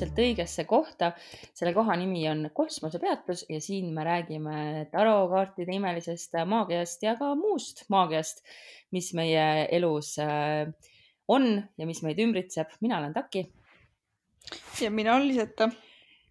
[0.00, 1.12] täpselt õigesse kohta.
[1.54, 7.84] selle koha nimi on kosmosepeatus ja siin me räägime tarokaartide imelisest maagiast ja ka muust
[7.92, 8.40] maagiast,
[8.92, 10.72] mis meie elus äh,
[11.28, 12.72] on ja mis meid ümbritseb.
[12.80, 13.44] mina olen Taki.
[14.80, 15.68] ja mina olen Liseta.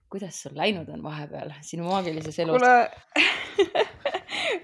[0.10, 2.58] kuidas sul läinud on vahepeal sinu maagilises elus?
[2.58, 2.90] kuule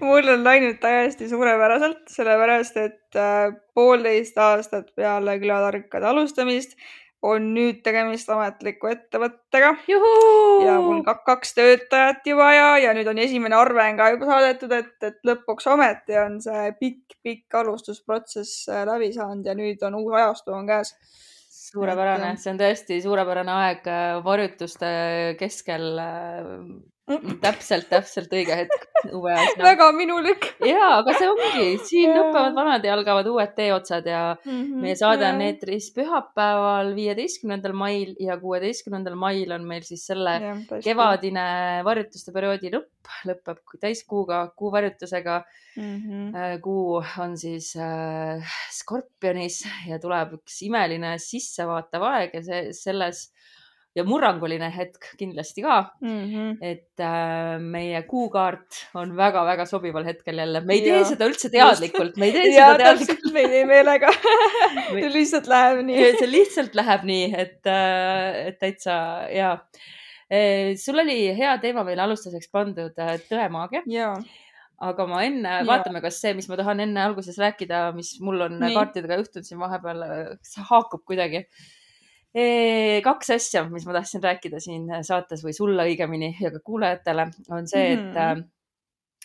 [0.00, 6.74] mul on läinud täiesti suurepäraselt, sellepärast et äh, poolteist aastat peale külatarkade alustamist
[7.26, 9.72] on nüüd tegemist ametliku ettevõttega.
[10.64, 14.74] ja mul kaks töötajat juba ja, ja nüüd on esimene arve on ka juba saadetud,
[14.76, 20.16] et, et lõpuks ometi on see pikk-pikk alustusprotsess äh, läbi saanud ja nüüd on uus
[20.16, 20.94] ajastu on käes.
[21.66, 24.90] suurepärane, see on tõesti suurepärane aeg äh, varjutuste
[25.40, 25.88] keskel
[27.42, 29.62] täpselt, täpselt õige hetk uue asja.
[29.70, 30.48] väga minulik.
[30.66, 34.96] ja, aga see ongi, siin lõpevad vanad ja algavad uued teeotsad ja mm -hmm, meie
[34.98, 41.46] saade on eetris pühapäeval, viieteistkümnendal mail ja kuueteistkümnendal mail on meil siis selle ja, kevadine
[41.86, 45.38] varjutuste perioodi lõpp, lõpeb täiskuuga, kuuvarjutusega
[45.76, 45.96] mm.
[45.96, 46.60] -hmm.
[46.62, 53.28] kuu on siis äh, skorpionis ja tuleb üks imeline sissevaatav aeg ja see selles
[53.96, 56.20] ja murranguline hetk kindlasti ka mm.
[56.30, 56.52] -hmm.
[56.60, 60.60] et äh, meie kuukaart on väga-väga sobival hetkel jälle.
[60.60, 63.32] me ei tee ja, seda üldse teadlikult, me ei tee ja, seda teadlikult.
[63.32, 64.12] me ei tee meelega
[64.92, 66.08] see lihtsalt läheb nii.
[66.20, 68.96] see lihtsalt läheb nii, et äh,, et täitsa
[69.32, 69.54] ja
[70.28, 70.40] e,.
[70.80, 73.86] sul oli hea teema meile alustuseks pandud äh, tõemaagia.
[74.76, 78.58] aga ma enne, vaatame, kas see, mis ma tahan enne alguses rääkida, mis mul on
[78.60, 78.74] nii.
[78.76, 80.04] kaartidega juhtunud siin vahepeal,
[80.68, 81.46] haakub kuidagi
[83.04, 87.68] kaks asja, mis ma tahtsin rääkida siin saates või sulle õigemini ja ka kuulajatele, on
[87.70, 88.44] see, et mm -hmm.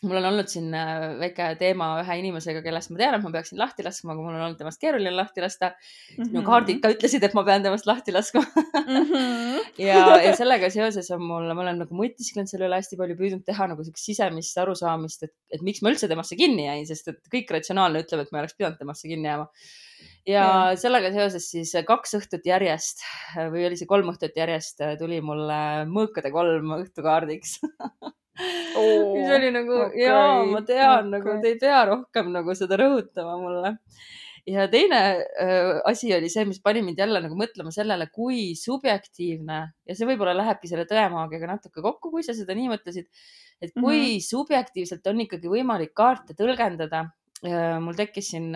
[0.07, 3.59] Mul on olnud siin äh, väike teema ühe inimesega, kellest ma tean, et ma peaksin
[3.61, 6.15] lahti laskma, aga mul on olnud temast keeruline lahti lasta mm.
[6.15, 6.31] -hmm.
[6.31, 9.03] minu kaardid ka ütlesid, et ma pean temast lahti laskma mm.
[9.11, 9.59] -hmm.
[9.85, 13.45] ja, ja sellega seoses on mul, ma olen nagu mõtisklenud selle üle hästi palju, püüdnud
[13.45, 17.21] teha nagu siukest sisemist arusaamist, et, et miks ma üldse temasse kinni jäin, sest et
[17.35, 19.47] kõik ratsionaalne ütleb, et ma oleks pidanud temasse kinni jääma
[20.25, 20.79] ja mm.
[20.81, 23.05] sellega seoses siis kaks õhtut järjest
[23.53, 27.59] või oli see kolm õhtut järjest tuli mulle mõõkade kolm õhtukaardiks
[28.79, 31.13] oh, mis oli nagu okay, ja ma tean okay.
[31.17, 33.73] nagu te ei pea rohkem nagu seda rõhutama mulle.
[34.49, 39.61] ja teine äh, asi oli see, mis pani mind jälle nagu mõtlema sellele, kui subjektiivne
[39.87, 43.09] ja see võib-olla lähebki selle tõemaagiaga natuke kokku, kui sa seda nii mõtlesid,
[43.61, 44.29] et kui mm -hmm.
[44.29, 47.09] subjektiivselt on ikkagi võimalik kaarte tõlgendada
[47.81, 48.53] mul tekkis siin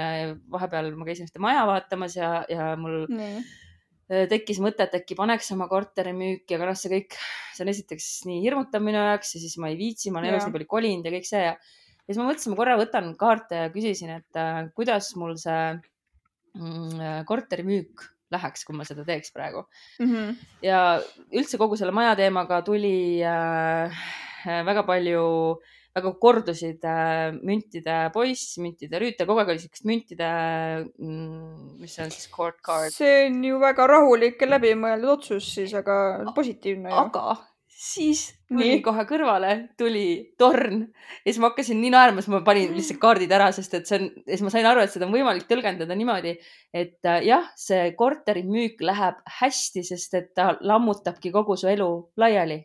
[0.54, 3.40] vahepeal, ma käisin ühte maja vaatamas ja, ja mul nee.
[3.40, 3.65] Äh,
[4.06, 7.16] tekkis mõte, et äkki paneks oma korteri müüki, aga noh, see kõik,
[7.56, 10.46] see on esiteks nii hirmutav minu jaoks ja siis ma ei viitsi, ma olen elus
[10.46, 13.64] nii palju kolinud ja kõik see ja, ja siis ma mõtlesin, ma korra võtan kaarte
[13.64, 19.06] ja küsisin, et äh, kuidas mul see mm, äh, korteri müük läheks, kui ma seda
[19.08, 19.64] teeks praegu
[20.00, 20.06] mm.
[20.12, 20.36] -hmm.
[20.66, 20.84] ja
[21.34, 24.06] üldse kogu selle maja teemaga tuli äh,
[24.46, 25.26] väga palju
[25.58, 30.30] äh, väga kordusid äh, müntide poiss, müntide rüütel, kogu aeg oli siukest müntide
[31.00, 32.92] mm,, mis see on siis, court card.
[32.94, 35.98] see on ju väga rahulik ja läbimõeldud otsus siis, aga
[36.36, 37.38] positiivne aga
[37.76, 38.82] siis tuli nii.
[38.84, 43.32] kohe kõrvale, tuli torn ja siis ma hakkasin nii naerma, siis ma panin lihtsalt kaardid
[43.36, 45.98] ära, sest et see on, ja siis ma sain aru, et seda on võimalik tõlgendada
[45.98, 46.36] niimoodi,
[46.76, 51.90] et äh, jah, see korteri müük läheb hästi, sest et ta lammutabki kogu su elu
[52.20, 52.64] laiali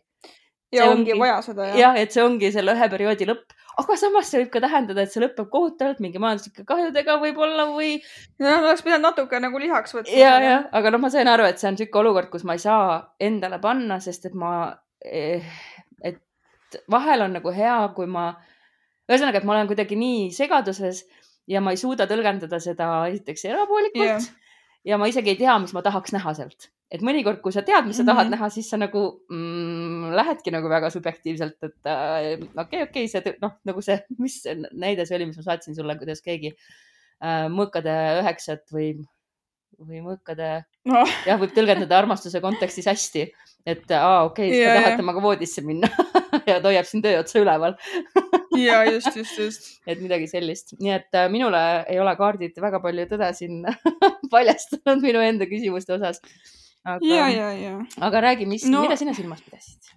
[0.71, 1.79] ja ongi, ongi vaja seda jah.
[1.79, 5.13] jah, et see ongi selle ühe perioodi lõpp, aga samas see võib ka tähendada, et
[5.13, 7.97] see lõpeb kohutavalt mingi majanduslike kahjudega võib-olla või.
[8.41, 10.17] no oleks pidanud natuke nagu lisaks võtma.
[10.17, 12.63] ja, jah, aga noh, ma sain aru, et see on niisugune olukord, kus ma ei
[12.63, 14.53] saa endale panna, sest et ma
[15.05, 15.47] eh,,
[16.07, 18.29] et vahel on nagu hea, kui ma,
[19.11, 21.05] ühesõnaga, et ma olen kuidagi nii segaduses
[21.51, 24.29] ja ma ei suuda tõlgendada seda esiteks erapoolikult yeah.
[24.87, 27.87] ja ma isegi ei tea, mis ma tahaks näha sealt et mõnikord, kui sa tead,
[27.87, 28.37] mis sa tahad mm -hmm.
[28.37, 29.80] näha, siis sa nagu mm,
[30.17, 34.41] lähedki nagu väga subjektiivselt, et okei äh,, okei okay,, see noh, nagu see, mis
[34.71, 38.93] näide see oli, mis ma saatsin sulle, kuidas keegi äh, mõõkade üheksat või,
[39.79, 40.51] või mõõkade
[40.89, 41.03] no.
[41.27, 43.25] jah, võib tõlgendada armastuse kontekstis hästi,
[43.65, 45.89] et aa, okei okay,, siis te tahate temaga voodisse minna
[46.49, 47.77] ja ta hoiab siin töö otsa üleval
[48.65, 49.69] ja just, just, just.
[49.87, 53.61] et midagi sellist, nii et äh, minule ei ole kaardid väga palju tõde siin
[54.33, 56.21] paljastanud minu enda küsimuste osas
[56.83, 57.73] aga, ja, ja, ja.
[58.01, 59.93] aga räägi, mis no,, mida sina silmas pidasid?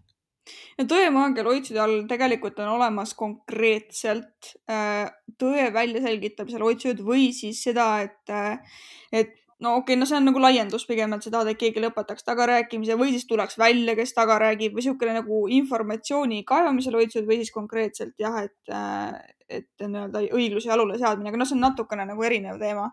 [0.79, 5.07] Ja tõemaagia loitsude all tegelikult on olemas konkreetselt äh,
[5.41, 8.79] tõe väljaselgitamise loitsud või siis seda, et äh,,
[9.15, 9.35] et
[9.65, 12.27] no okei okay,, no see on nagu laiendus pigem, et sa tahad, et keegi lõpetaks
[12.27, 17.41] tagarääkimise või siis tuleks välja, kes taga räägib või niisugune nagu informatsiooni kaevamise loitsud või
[17.43, 19.13] siis konkreetselt jah, et äh,,
[19.49, 22.89] et nii-öelda õigluse jalule seadmine, aga noh, see on natukene nagu erinev teema.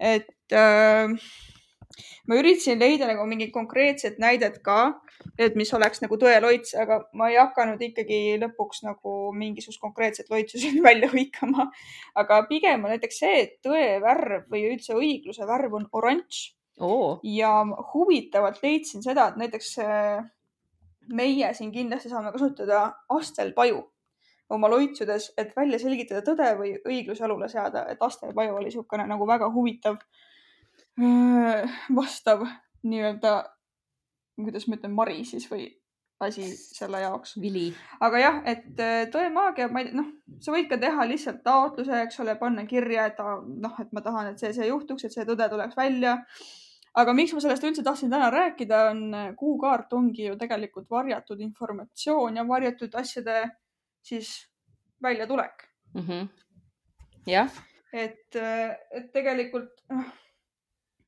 [0.00, 1.10] et äh,
[2.28, 5.00] ma üritasin leida nagu mingit konkreetset näidet ka,
[5.38, 10.58] et mis oleks nagu tõeloits, aga ma ei hakanud ikkagi lõpuks nagu mingisugust konkreetset loitsu
[10.62, 11.70] siin välja hõikama.
[12.14, 16.42] aga pigem on näiteks see, et tõe värv või üldse õigluse värv on oranž
[16.80, 17.20] oh..
[17.24, 17.60] ja
[17.94, 20.20] huvitavalt leidsin seda, et näiteks äh,
[21.12, 23.84] meie siin kindlasti saame kasutada astelpaju
[24.50, 29.26] oma loitsudes, et välja selgitada tõde või õiglus jalule seada, et astelpaju oli niisugune nagu
[29.28, 30.00] väga huvitav
[31.94, 32.42] vastav
[32.82, 33.34] nii-öelda,
[34.46, 35.68] kuidas ma ütlen, mari siis või
[36.20, 37.36] asi selle jaoks.
[37.40, 37.70] vili.
[38.00, 38.80] aga jah, et
[39.12, 40.10] tõemaagia, ma ei noh,
[40.44, 43.22] sa võid ka teha lihtsalt taotluse, eks ole, panna kirja, et
[43.64, 46.18] noh, et ma tahan, et see, see juhtuks, et see tõde tuleks välja.
[47.00, 52.36] aga miks ma sellest üldse tahtsin täna rääkida, on kuukaart ongi ju tegelikult varjatud informatsioon
[52.36, 53.42] ja varjatud asjade
[54.02, 54.32] siis
[55.02, 56.02] väljatulek mm.
[56.02, 56.28] -hmm.
[57.26, 57.50] jah.
[57.92, 60.10] et, et tegelikult noh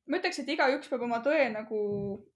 [0.07, 1.77] ma ütleks, et igaüks peab oma tõe nagu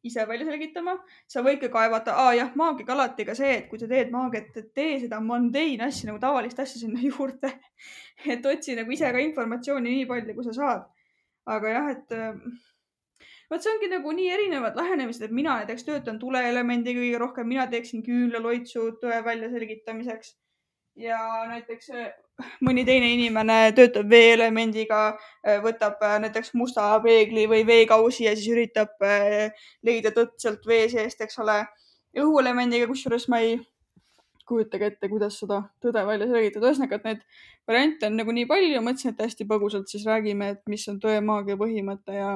[0.08, 0.96] ise välja selgitama.
[1.28, 4.56] sa võid ka kaevata, aa jah, maagiaga alati ka see, et kui sa teed maagiat,
[4.78, 7.52] tee seda mundane asja nagu tavalist asja sinna juurde.
[8.26, 10.88] et otsi nagu ise ka informatsiooni nii palju, kui sa saad.
[11.58, 12.18] aga jah, et
[13.52, 17.68] vot see ongi nagu nii erinevad lähenemised, et mina näiteks töötan tuleelemendiga kõige rohkem, mina
[17.72, 20.36] teeksin küünlaloitsu tõe väljaselgitamiseks
[20.98, 22.10] ja näiteks äh,
[22.66, 25.02] mõni teine inimene töötab veeelemendiga,
[25.46, 28.98] äh, võtab äh, näiteks musta peegli või veekausi ja siis üritab
[29.86, 31.64] leida tõtt sealt vee seest, eks ole.
[32.18, 33.60] õhuelemendiga, kusjuures ma ei
[34.48, 36.70] kujutagi ette, kuidas seda tõde välja selgitada.
[36.70, 37.24] ühesõnaga, et neid
[37.68, 41.60] variante on nagu nii palju, mõtlesin, et hästi põgusalt siis räägime, et mis on tõemaagia
[41.60, 42.32] põhimõte ja,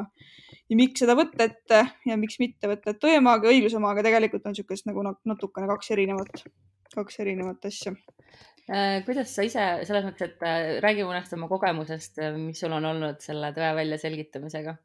[0.69, 2.91] ja miks seda võtta ette ja miks mitte võtta.
[2.91, 6.43] et tõemaagia, õiglusemaagia tegelikult on niisugust nagu natukene kaks erinevat,
[6.93, 7.95] kaks erinevat asja
[9.06, 12.88] kuidas sa ise selles mõttes, et äh, räägi mõnest oma kogemusest, äh, mis sul on
[12.94, 14.77] olnud selle tõe väljaselgitamisega?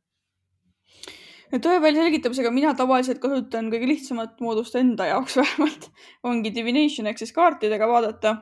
[1.62, 5.90] tõe väljaselgitamisega mina tavaliselt kasutan kõige lihtsamat moodust enda jaoks vähemalt,
[6.26, 8.34] ongi divination ehk siis kaartidega vaadata,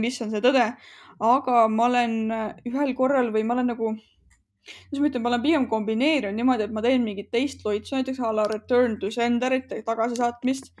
[0.00, 0.64] mis on see tõde.
[1.22, 2.16] aga ma olen
[2.66, 3.92] ühel korral või ma olen nagu
[4.64, 8.20] kuidas ma ütlen, ma olen pigem kombineerinud niimoodi, et ma teen mingit teist loitsu, näiteks
[8.20, 10.72] a la return to sender'it ehk tagasisaatmist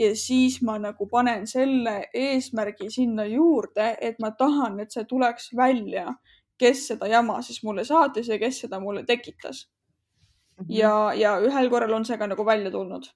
[0.00, 5.50] ja siis ma nagu panen selle eesmärgi sinna juurde, et ma tahan, et see tuleks
[5.56, 6.14] välja,
[6.60, 10.64] kes seda jama siis mulle saatis ja kes seda mulle tekitas mm.
[10.64, 10.76] -hmm.
[10.76, 13.08] ja, ja ühel korral on see ka nagu välja tulnud,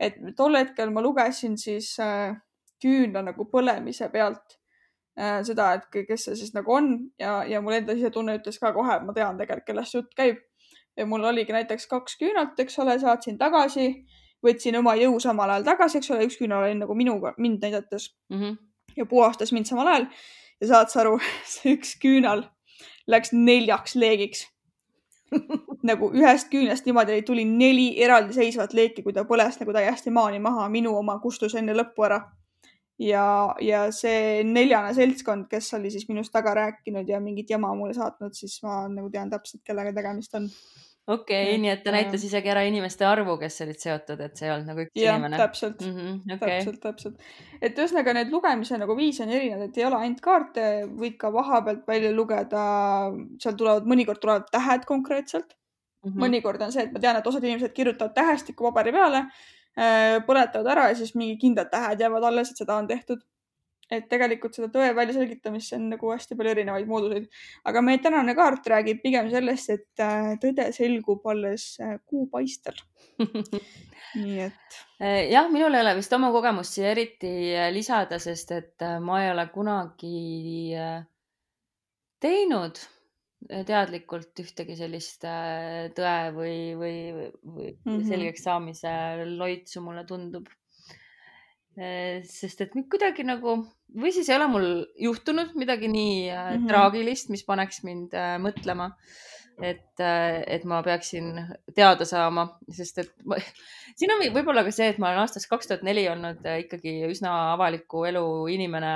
[0.00, 2.36] et tol hetkel ma lugesin siis äh,
[2.82, 4.61] küünla nagu põlemise pealt
[5.18, 8.96] seda, et kes see siis nagu on ja, ja mul enda sisetunne ütles ka kohe,
[8.96, 10.38] et ma tean tegelikult, kellest jutt käib.
[10.96, 14.04] ja mul oligi näiteks kaks küünalt, eks ole, saatsin tagasi,
[14.44, 18.10] võtsin oma jõu samal ajal tagasi, eks ole, üks küünal oli nagu minuga, mind näidates
[18.30, 18.56] mm -hmm.
[18.96, 20.06] ja puhastas mind samal ajal.
[20.60, 21.18] ja saad sa aru,
[21.52, 22.48] see üks küünal
[23.06, 24.46] läks neljaks leegiks
[25.88, 30.68] nagu ühest küünest niimoodi tuli neli eraldiseisvat leeki, kui ta põles nagu täiesti maani maha,
[30.68, 32.20] minu oma kustus enne lõppu ära
[33.00, 37.94] ja, ja see neljane seltskond, kes oli siis minust taga rääkinud ja mingit jama mulle
[37.96, 40.48] saatnud, siis ma nagu tean täpselt, kellega tegemist on.
[41.06, 44.48] okei okay,, nii et ta näitas isegi ära inimeste arvu, kes olid seotud, et see
[44.48, 45.40] ei olnud nagu üks ja, inimene.
[45.40, 46.58] täpselt mm, -hmm, okay.
[46.58, 47.32] täpselt, täpselt.
[47.60, 50.68] et ühesõnaga need lugemise nagu viise on erinevad, et ei ole ainult kaarte,
[51.00, 52.66] võid ka vaha pealt välja lugeda,
[53.42, 56.12] seal tulevad, mõnikord tulevad tähed konkreetselt mm.
[56.12, 56.22] -hmm.
[56.26, 60.72] mõnikord on see, et ma tean, et osad inimesed kirjutavad tähestiku paberi peale Äh, põletavad
[60.74, 63.22] ära ja siis mingi kindlad tähed jäävad alles, et seda on tehtud.
[63.92, 67.26] et tegelikult seda tõe väljaselgitamisse on nagu hästi palju erinevaid mooduseid.
[67.64, 72.76] aga meie tänane kaart räägib pigem sellest, et äh, tõde selgub alles äh, kuupaistel
[74.22, 74.78] nii et.
[75.32, 77.32] jah, minul ei ole vist oma kogemust siia eriti
[77.72, 80.76] lisada, sest et ma ei ole kunagi
[82.20, 82.80] teinud
[83.48, 86.96] teadlikult ühtegi sellist äh, tõe või, või,
[87.42, 88.04] või mm -hmm.
[88.08, 88.92] selgeks saamise
[89.26, 90.48] loitsu, mulle tundub.
[91.78, 93.56] Äh, sest et kuidagi nagu
[93.92, 94.70] või siis ei ole mul
[95.00, 96.68] juhtunud midagi nii mm -hmm.
[96.68, 98.92] traagilist, mis paneks mind mõtlema
[99.60, 101.34] et, äh, et ma peaksin
[101.76, 103.36] teada saama, sest et ma,
[103.98, 106.94] siin on võib-olla ka see, et ma olen aastast kaks tuhat neli olnud äh, ikkagi
[107.10, 108.94] üsna avaliku elu inimene.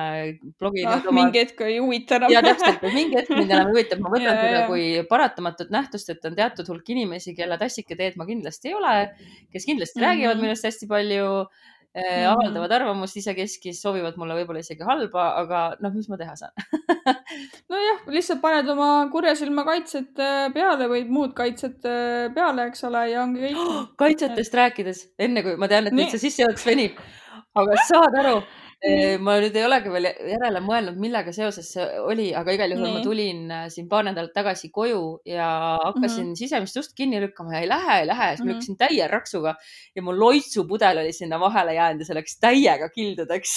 [0.87, 1.15] Ah, oma...
[1.21, 2.33] mingi hetk ei huvita enam.
[2.33, 6.29] ja täpselt, mingi hetk mind enam ei huvita, ma võtan seda kui paratamatut nähtust, et
[6.29, 8.97] on teatud hulk inimesi, kelle tassiketeed ma kindlasti ei ole,
[9.53, 10.11] kes kindlasti mm -hmm.
[10.11, 11.31] räägivad minust hästi palju
[11.97, 16.53] Mm avaldavad arvamust isekeskis, soovivad mulle võib-olla isegi halba, aga noh, mis ma teha saan
[17.73, 22.85] nojah, lihtsalt paned oma kurja silma kaitsed äh, peale või muud kaitsed äh, peale, eks
[22.88, 23.81] ole, ja ongi kõik oh,.
[24.03, 24.59] kaitsetest et...
[24.61, 27.00] rääkides, enne kui ma tean, et nüüd see sissejuhatus venib.
[27.57, 28.37] aga saad aru,
[29.23, 32.99] ma nüüd ei olegi veel järele mõelnud, millega seoses see oli, aga igal juhul Nii.
[32.99, 35.49] ma tulin äh, siin paar nädalat tagasi koju ja
[35.83, 36.40] hakkasin mm -hmm.
[36.40, 38.55] sisemist ust kinni lükkama ja ei lähe, ei lähe, siis ma mm -hmm.
[38.55, 39.57] lükkasin täie raksuga
[39.95, 43.57] ja mu loitsupudel oli sinna vahele jäänud ja see läks täiega kildudeks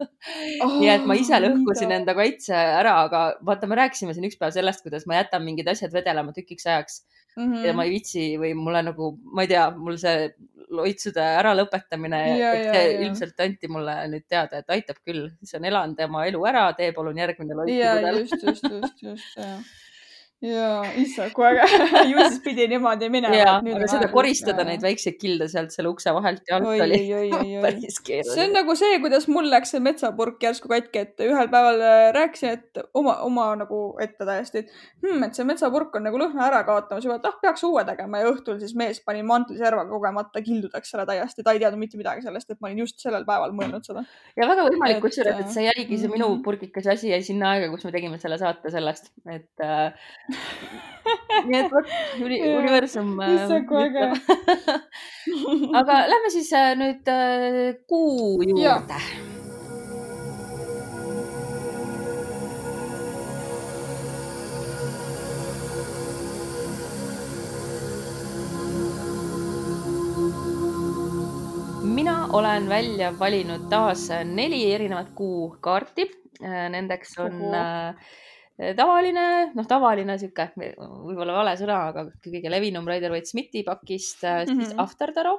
[0.00, 4.38] oh, nii et ma ise lõhkusin enda kaitse ära, aga vaata, me rääkisime siin üks
[4.40, 7.02] päev sellest, kuidas ma jätan mingid asjad vedelema tükiks ajaks
[7.36, 7.66] mm -hmm.
[7.66, 10.30] ja ma ei viitsi või mulle nagu, ma ei tea, mul see
[10.70, 12.54] loitsude äralõpetamine, ja,
[13.02, 16.92] ilmselt anti mulle nüüd teada, et aitab küll, see on elanud tema elu ära, tee
[16.96, 18.24] palun järgmine loitsupudel.
[18.24, 19.60] just, just, just, just, jah
[20.40, 21.66] ja issand, kui äge
[22.10, 23.36] ju siis pidi niimoodi minema.
[23.36, 27.00] ja, aga seda koristada neid väikseid kilde sealt selle ukse vahelt ja alt oli
[27.64, 28.32] päris keeruline.
[28.32, 32.04] see on nagu see, kuidas mul läks see metsapurk järsku katki, et ühel päeval äh,
[32.16, 34.72] rääkisin, et oma, oma nagu ette täiesti, et
[35.04, 38.24] hmm, et see metsapurk on nagu lõhna ära kaotamas juba, et ah, peaks uue tegema
[38.24, 42.24] ja õhtul siis mees pani mantliservaga kogemata kildudeks selle täiesti, ta ei teadnud mitte midagi
[42.24, 44.06] sellest, et ma olin just sellel päeval mõelnud seda.
[44.40, 46.42] ja väga võimalik kusjuures, et see jäigi see minu mm.
[46.48, 49.92] purgikas asi jäi sinna aega, kus me tegime selle saate sellest, et äh,
[51.48, 51.90] nii et vot
[52.24, 53.12] uni, universum.
[53.24, 54.06] issand, kui äge.
[55.80, 59.02] aga lähme siis äh, nüüd äh, kuu juurde.
[71.90, 76.06] mina olen välja valinud taas neli erinevat kuukaarti.
[76.40, 77.94] Äh, nendeks on Eh,
[78.76, 79.26] tavaline,
[79.56, 84.60] noh, tavaline sihuke, võib-olla vale sõna, aga kõige levinum Rider-Waite Smithi pakist mm -hmm.
[84.60, 84.80] siis mhm.
[84.84, 85.38] After Taro,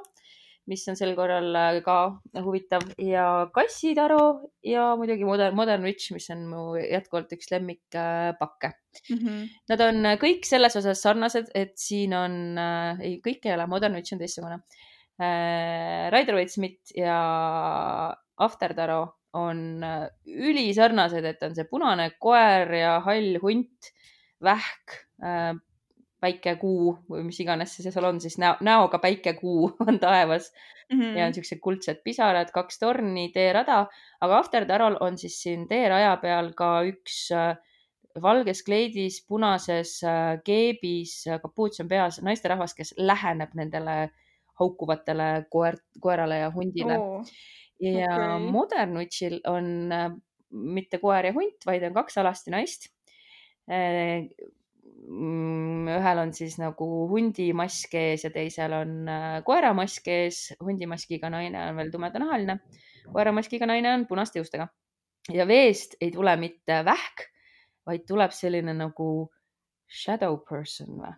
[0.70, 1.96] mis on sel korral äh, ka
[2.44, 8.70] huvitav ja kassitaro ja muidugi Modern, Modern Witch, mis on mu jätkuvalt üks lemmikpakke
[9.10, 9.16] mm.
[9.16, 9.48] -hmm.
[9.68, 13.94] Nad on kõik selles osas sarnased, et siin on äh,, ei, kõik ei ole, Modern
[13.98, 14.60] Witch on teistsugune
[15.18, 16.10] äh,.
[16.14, 17.18] Rider-Waite Smith ja
[18.38, 23.92] After Taro on äh, ülisarnased, et on see punane koer ja hall hunt,
[24.42, 25.52] vähk, äh,
[26.22, 30.52] päikekuu või mis iganes see seal on, siis näo, näoga päikekuu on taevas.
[30.92, 31.16] Mm -hmm.
[31.16, 33.86] ja on siuksed kuldsed pisarad, kaks torni, teerada,
[34.20, 37.56] aga After Tarol on siis siin teeraja peal ka üks äh,
[38.22, 40.02] valges kleidis, punases
[40.44, 44.10] keebis, kapuuts on peas naisterahvas, kes läheneb nendele
[44.60, 46.98] haukuvatele koer, koerale ja hundile.
[46.98, 47.24] Oh
[47.82, 48.50] ja okay.
[48.54, 50.10] Modern Witchil on äh,
[50.52, 52.88] mitte koer ja hunt, vaid on kaks alasti naist.
[53.70, 54.28] Äh,
[55.08, 60.44] mm, ühel on siis nagu hundi mask ees ja teisel on äh, koera mask ees.
[60.62, 62.58] hundimaskiga naine on veel tumedanahaline,
[63.12, 64.68] koeramaskiga naine on punaste juustega.
[65.30, 67.28] ja veest ei tule mitte vähk,
[67.86, 69.30] vaid tuleb selline nagu
[69.86, 71.12] shadow person või?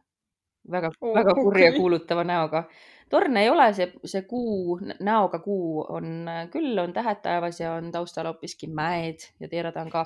[0.71, 1.79] Väga oh,, väga kurja okay.
[1.79, 2.65] kuulutava näoga
[3.15, 7.91] torne ei ole, see, see kuu, näoga kuu on küll, on tähed taevas ja on
[7.95, 10.05] taustal hoopiski mäed ja teerad on ka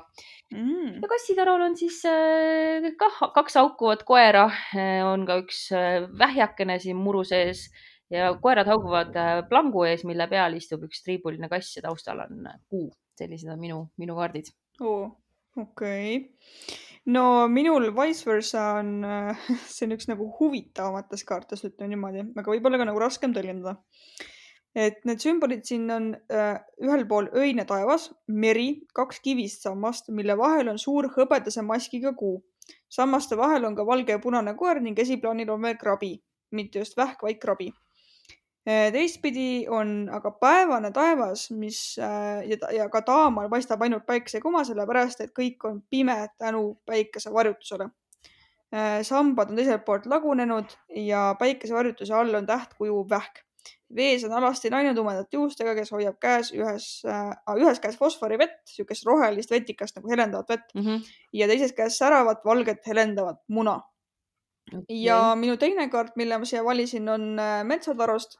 [0.52, 0.98] mm..
[1.02, 6.78] ja kassitarul on siis äh, kah kaks haukuvat koera, äh, on ka üks äh, vähjakene
[6.82, 7.68] siin muru sees
[8.12, 9.16] ja koerad hauguvad
[9.48, 12.90] plangu ees, mille peal istub üks triibuline kass ja taustal on kuu.
[13.18, 15.10] sellised on minu, minu kaardid oh,.
[15.56, 18.92] okei okay no minul vice versa on,
[19.74, 23.78] see on üks nagu huvitavamatest kaartidest, ütleme niimoodi, aga võib-olla ka nagu raskem tõlgendada.
[24.78, 30.36] et need sümbolid siin on äh, ühel pool öine taevas, meri, kaks kivist sammast, mille
[30.38, 32.42] vahel on suur hõbedase maskiga kuu.
[32.92, 36.14] sammaste vahel on ka valge ja punane koer ning esiplaanil on veel krabi,
[36.52, 37.87] mitte just vähk, vaid krabi Äh,
[38.92, 45.22] teistpidi on aga päevane taevas, mis äh, ja, ja ka taamal paistab ainult päiksekuma, sellepärast
[45.24, 47.88] et kõik on pime tänu päikese varjutusele.
[48.74, 53.44] Äh, sambad on teiselt poolt lagunenud ja päikesevarjutuse all on tähtkuju vähk.
[53.96, 59.06] vees on alasti naine tumedate juustega, kes hoiab käes ühes äh,, ühes käes fosforivett, niisugust
[59.06, 61.06] rohelist vetikast nagu helendavat vett mm -hmm.
[61.32, 63.80] ja teises käes säravat valget helendavat muna
[64.68, 65.02] okay..
[65.02, 67.34] ja minu teine kaart, mille ma siia valisin, on
[67.64, 68.38] metsatarost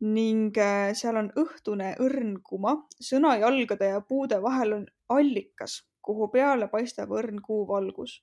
[0.00, 6.68] ning äh, seal on õhtune õrn kuma, sõnajalgade ja puude vahel on allikas, kuhu peale
[6.70, 8.22] paistab õrn kuuvalgus.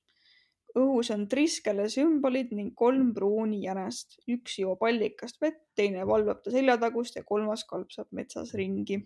[0.75, 4.17] õhus on triskele sümbolid ning kolm pruuni jänest.
[4.27, 9.01] üks joob allikast vett, teine valvab ta seljatagust ja kolmas kalpsab metsas ringi.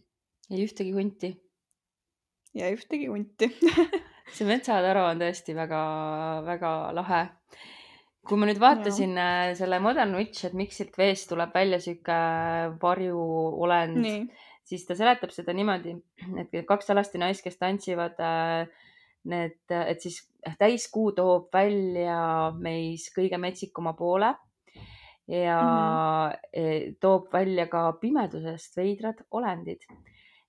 [0.51, 1.33] ei ühtegi hunti.
[2.53, 3.50] ja ühtegi hunti
[4.36, 7.25] see metsataru on tõesti väga-väga lahe
[8.29, 9.29] kui ma nüüd vaatasin ja.
[9.50, 12.17] Äh, selle Modern Witch, et miks siit veest tuleb välja sihuke
[12.81, 14.05] varjuolend,
[14.69, 15.95] siis ta seletab seda niimoodi,
[16.43, 18.91] et kaks alasti naist, kes tantsivad, äh,
[19.29, 20.21] need, et siis
[20.62, 24.29] täiskuu toob välja meis kõige metsikuma poole
[25.29, 26.95] ja mm -hmm.
[27.03, 29.83] toob välja ka pimedusest veidrad olendid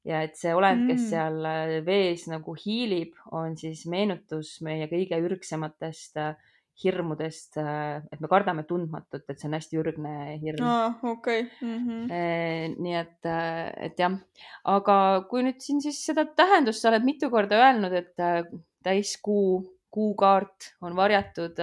[0.04, 1.08] ja et see olend, kes mm.
[1.10, 6.34] seal äh, vees nagu hiilib, on siis meenutus meie kõige ürgsematest äh,
[6.80, 10.96] hirmudest, äh, et me kardame tundmatut, et see on hästi ürgne hirm ah,.
[11.12, 11.76] okei mm.
[11.86, 12.78] -hmm.
[12.80, 13.30] nii et,
[13.88, 14.16] et jah,
[14.76, 14.96] aga
[15.30, 18.16] kui nüüd siin siis seda tähendust sa oled mitu korda öelnud, et
[18.84, 19.60] täiskuu,
[19.90, 21.58] kuukaart on varjatud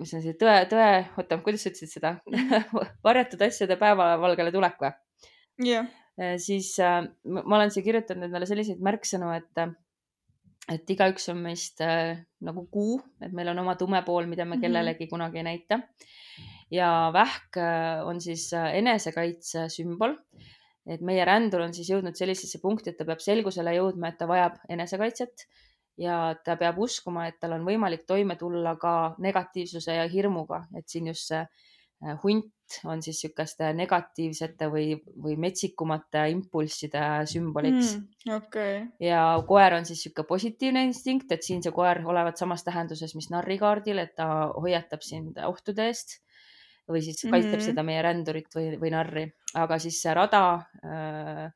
[0.00, 0.88] mis on see tõe, tõe,
[1.18, 2.16] oota, kuidas sa ütlesid seda
[3.06, 4.92] varjatud asjade päevavalgele tulek või?
[5.62, 5.86] jah
[6.18, 6.38] yeah.
[6.42, 9.64] siis äh, ma olen siia kirjutanud endale selliseid märksõnu, et
[10.72, 14.56] et igaüks on meist äh, nagu kuu, et meil on oma tume pool, mida me
[14.56, 14.62] mhm.
[14.64, 15.10] kellelegi mm -hmm.
[15.10, 15.80] kunagi ei näita.
[16.70, 20.16] ja vähk äh, on siis äh, enesekaitse sümbol.
[20.86, 24.26] et meie rändur on siis jõudnud sellisesse punkti, et ta peab selgusele jõudma, et ta
[24.28, 25.46] vajab enesekaitset
[25.96, 30.88] ja ta peab uskuma, et tal on võimalik toime tulla ka negatiivsuse ja hirmuga, et
[30.88, 32.52] siin just see äh, hunt
[32.84, 38.34] on siis niisuguste negatiivsete või, või metsikumate impulsside sümboliks mm,.
[38.38, 38.82] Okay.
[39.04, 43.30] ja koer on siis niisugune positiivne instinkt, et siin see koer olevat samas tähenduses, mis
[43.32, 46.20] narrikaardil, et ta hoiatab sind ohtude eest
[46.90, 47.66] või siis kaitseb mm -hmm.
[47.70, 50.44] seda meie rändurit või, või narri, aga siis see rada
[50.84, 51.50] äh,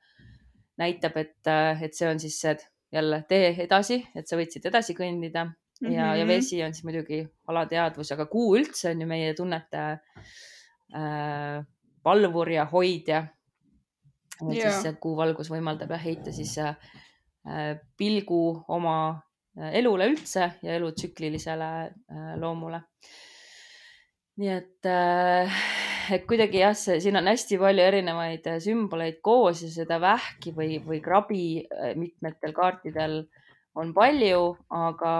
[0.80, 2.56] näitab, et, äh, et see on siis see
[2.92, 5.92] jälle tee edasi, et sa võiksid edasi kõndida mm -hmm.
[5.92, 6.28] ja, ja mhm.
[6.28, 9.98] vesi on siis muidugi alateadvus, aga kuu üldse on ju meie tunnete äh,
[12.04, 13.26] valvur ja hoidja.
[14.40, 14.70] et yeah.
[14.70, 16.76] siis see kuuvalgus võimaldab jah heita siis äh,
[17.98, 18.94] pilgu oma
[19.58, 22.80] äh, elule üldse ja elutsüklilisele äh, loomule.
[24.38, 25.58] nii et äh,
[26.14, 30.54] et kuidagi jah, see, siin on hästi palju erinevaid äh, sümboleid koos ja seda vähki
[30.56, 33.20] või, või krabi äh, mitmetel kaartidel
[33.78, 35.12] on palju, aga,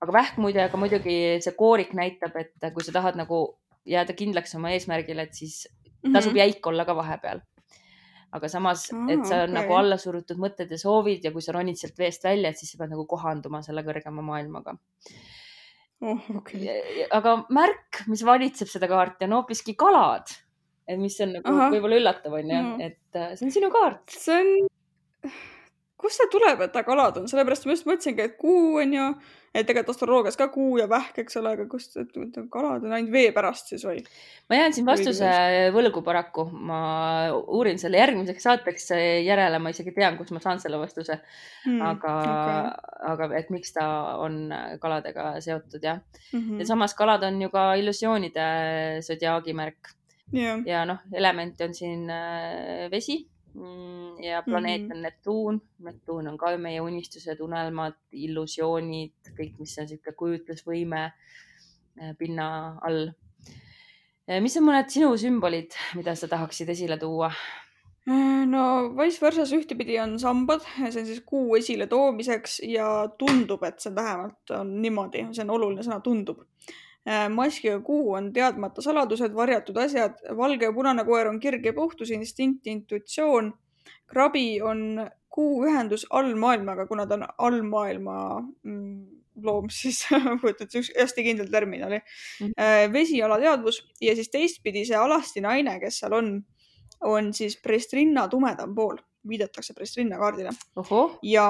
[0.00, 3.42] aga vähk muide, aga muidugi see koorik näitab, et kui sa tahad nagu
[3.86, 5.64] jääda kindlaks oma eesmärgile, et siis
[6.02, 6.12] mhm.
[6.12, 6.38] tasub mm -hmm.
[6.38, 7.40] jäik olla ka vahepeal.
[8.32, 9.54] aga samas, et sa on okay.
[9.54, 12.70] nagu alla surutud mõtted ja soovid ja kui sa ronid sealt veest välja, et siis
[12.72, 14.76] sa pead nagu kohanduma selle kõrgema maailmaga
[16.00, 16.30] oh,.
[16.36, 17.06] Okay.
[17.10, 20.30] aga märk, mis valitseb seda kaarti, on hoopiski kalad,
[21.00, 22.86] mis on nagu võib-olla üllatav, onju mm, -hmm.
[22.86, 24.02] et äh, see on sinu kaart.
[24.10, 25.32] see on,
[26.00, 29.10] kust see tuleb, et ta kalad on, sellepärast ma just mõtlesingi, et kuu on ju
[29.50, 31.96] et tegelikult astroloogias ka kuu ja vähk, eks ole, aga kust,
[32.52, 33.98] kalad on ainult vee pärast siis või?
[34.50, 35.30] ma jään siin vastuse
[35.74, 36.80] võlgu paraku, ma
[37.40, 38.90] uurin selle järgmiseks saateks
[39.26, 41.18] järele, ma isegi tean, kust ma saan selle vastuse.
[41.64, 41.82] Hmm,.
[41.90, 43.86] aga okay., aga et miks ta
[44.22, 44.42] on
[44.82, 45.98] kaladega seotud jah.
[46.32, 46.60] Mm -hmm..
[46.62, 48.46] ja samas kalad on ju ka illusioonide
[49.02, 49.96] sodiaagi märk.
[50.30, 50.62] Yeah..
[50.66, 53.18] ja noh, element on siin äh, vesi.
[53.18, 53.39] Mm,
[54.22, 54.96] ja planeet mm -hmm.
[54.96, 55.62] on Neptuun.
[55.78, 63.08] Neptuun on ka meie unistused, unelmad, illusioonid, kõik, mis on niisugune kujutlusvõime äh, pinna all.
[64.30, 67.32] Äh, mis on mõned sinu sümbolid, mida sa tahaksid esile tuua?
[68.08, 73.62] Äh, no vice versa's ühtepidi on sambad, see on siis kuu esile toomiseks ja tundub,
[73.62, 76.46] et see vähemalt on niimoodi, see on oluline sõna, tundub
[77.32, 82.10] maskiga kuu on teadmata saladused, varjatud asjad, valge ja punane koer on kirg ja puhtus,
[82.10, 83.52] instinkt, intuitsioon.
[84.06, 88.16] krabi on kuu ühendus allmaailmaga, kuna ta on allmaailma
[88.62, 89.06] mm,
[89.42, 90.02] loom, siis
[90.42, 92.46] kujutad, see üks hästi kindel termin oli mm.
[92.46, 92.92] -hmm.
[92.92, 96.32] vesi, alateadvus ja siis teistpidi see alasti naine, kes seal on,
[97.00, 100.50] on siis prestrinna tumedam pool viidatakse Prestrinna kaardile.
[101.22, 101.44] ja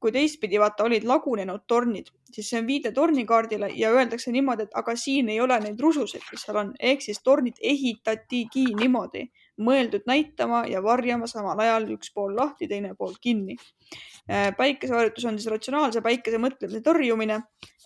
[0.00, 4.76] kui teistpidi vaata olid lagunenud tornid, siis see on viide tornikaardile ja öeldakse niimoodi, et
[4.78, 9.26] aga siin ei ole neid rususid, mis seal on, ehk siis tornid ehitatigi niimoodi,
[9.64, 13.58] mõeldud näitama ja varjama samal ajal üks pool lahti, teine pool kinni.
[14.30, 17.42] Äh, päikeseharjutus on siis ratsionaalse päikese mõtlemise tõrjumine,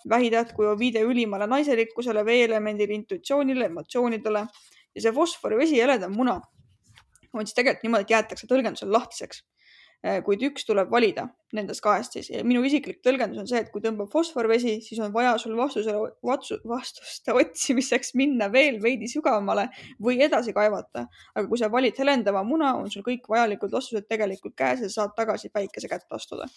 [0.09, 4.47] vähitäht kui on viide ülimale naiselikkusele, veeelemendile, intuitsioonile, emotsioonidele.
[4.93, 6.35] Ja see fosfor ja vesi heledam muna
[7.33, 9.43] on siis tegelikult niimoodi, et jäetakse tõlgendusel lahtiseks.
[10.03, 13.85] Äh, kuid üks tuleb valida nendest kahest siis minu isiklik tõlgendus on see, et kui
[13.85, 16.09] tõmbab fosforvesi, siis on vaja sul vastusele,
[16.67, 19.69] vastuste otsimiseks minna veel veidi sügavamale
[20.03, 21.07] või edasi kaevata.
[21.37, 25.15] aga kui sa valid helendava muna, on sul kõik vajalikud vastused tegelikult käes ja saad
[25.15, 26.51] tagasi päikese kätte astuda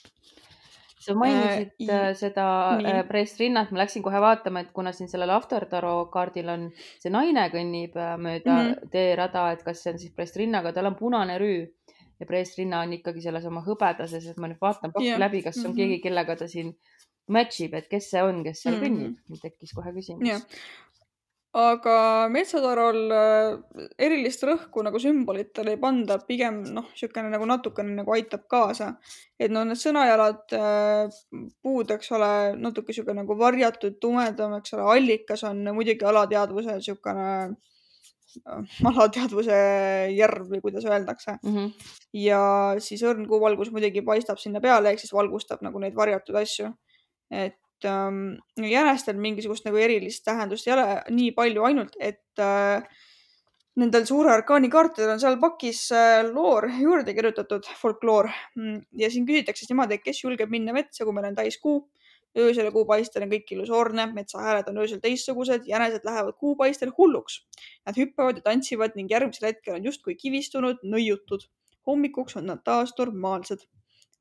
[1.06, 2.48] sa mainisid äh, seda
[2.80, 6.68] äh, pressrinnat, ma läksin kohe vaatama, et kuna siin sellel Afterdaro kaardil on
[7.04, 8.92] see naine kõnnib äh, mööda mm -hmm.
[8.94, 11.66] teerada, et kas see on siis pressrinnaga, tal on punane rüü
[12.20, 15.20] ja pressrinna on ikkagi selles oma hõbedases, et ma nüüd vaatan pakku yeah.
[15.20, 15.78] läbi, kas on mm -hmm.
[15.78, 16.76] keegi, kellega ta siin
[17.28, 18.86] match ib, et kes see on, kes seal mm -hmm.
[18.86, 19.18] kõnnib.
[19.30, 20.46] mul tekkis kohe küsimus
[21.56, 28.12] aga metsatarol äh, erilist rõhku nagu sümbolitele ei panda, pigem noh, niisugune nagu natukene nagu
[28.16, 28.90] aitab kaasa.
[29.40, 31.16] et no need sõnajalad, äh,
[31.64, 37.56] puud, eks ole, natuke niisugune nagu varjatud, tumedam, eks ole, allikas on muidugi alateadvuse niisugune
[38.92, 39.58] alateadvuse
[40.12, 41.54] järv või kuidas öeldakse mm.
[41.56, 41.92] -hmm.
[42.20, 42.42] ja
[42.84, 46.74] siis õrn kuuvalgus muidugi paistab sinna peale, ehk siis valgustab nagu neid varjatud asju.
[47.32, 52.86] et ähm, jänestel mingisugust nagu erilist tähendust ei ole nii palju, ainult et äh,
[53.82, 58.30] nendel suure orkaani kaartidel on seal pakis äh, loor juurde kirjutatud, folkloor.
[58.56, 61.82] Mm, ja siin küsitakse siis niimoodi, et kes julgeb minna metsa, kui meil on täiskuu
[62.36, 67.42] öösel ja kuupaistel on kõik illusoorne, metsahääled on öösel teistsugused, jänesed lähevad kuupaistel hulluks.
[67.88, 71.48] Nad hüppavad ja tantsivad ning järgmisel hetkel on justkui kivistunud, nõiutud.
[71.86, 73.68] hommikuks on nad taas normaalsed.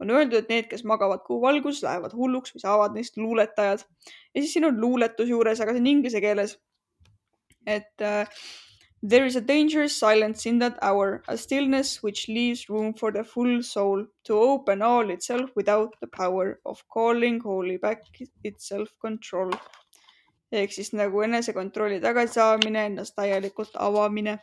[0.00, 3.86] On öeldud, et need, kes magavad kuu valguses, lähevad hulluks või saavad neist luuletajad.
[4.34, 6.58] ja siis siin on luuletus juures, aga see on inglise keeles.
[7.66, 8.28] et äh,
[9.06, 13.22] There is a dangerous silence in that hour, a stillness which leaves room for the
[13.22, 18.00] full soul to open all itself without the power of calling wholly back
[18.42, 19.52] its self-control.
[20.54, 24.38] ehk siis nagu enesekontrolli tagasisaamine, ennast täielikult avamine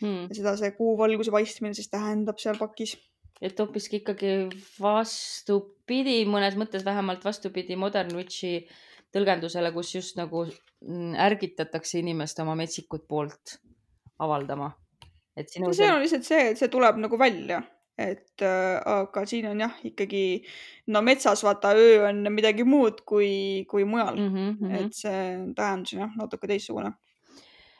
[0.00, 0.28] hmm..
[0.28, 2.94] ja seda see kuuvalguse paistmine siis tähendab seal pakis.
[3.42, 4.32] Et hoopiski ikkagi
[4.80, 8.60] vastupidi, mõnes mõttes vähemalt vastupidi Modern Witchi
[9.14, 10.46] tõlgendusele, kus just nagu
[11.26, 13.56] ärgitatakse inimest oma metsikut poolt
[14.18, 14.72] avaldama.
[15.36, 15.72] et sinu.
[15.76, 17.60] see on lihtsalt see, et see tuleb nagu välja,
[18.00, 20.22] et äh, aga siin on jah, ikkagi
[20.92, 24.78] no metsas vaata öö on midagi muud kui, kui mujal mm, -hmm.
[24.80, 26.92] et see tähendus on jah natuke teistsugune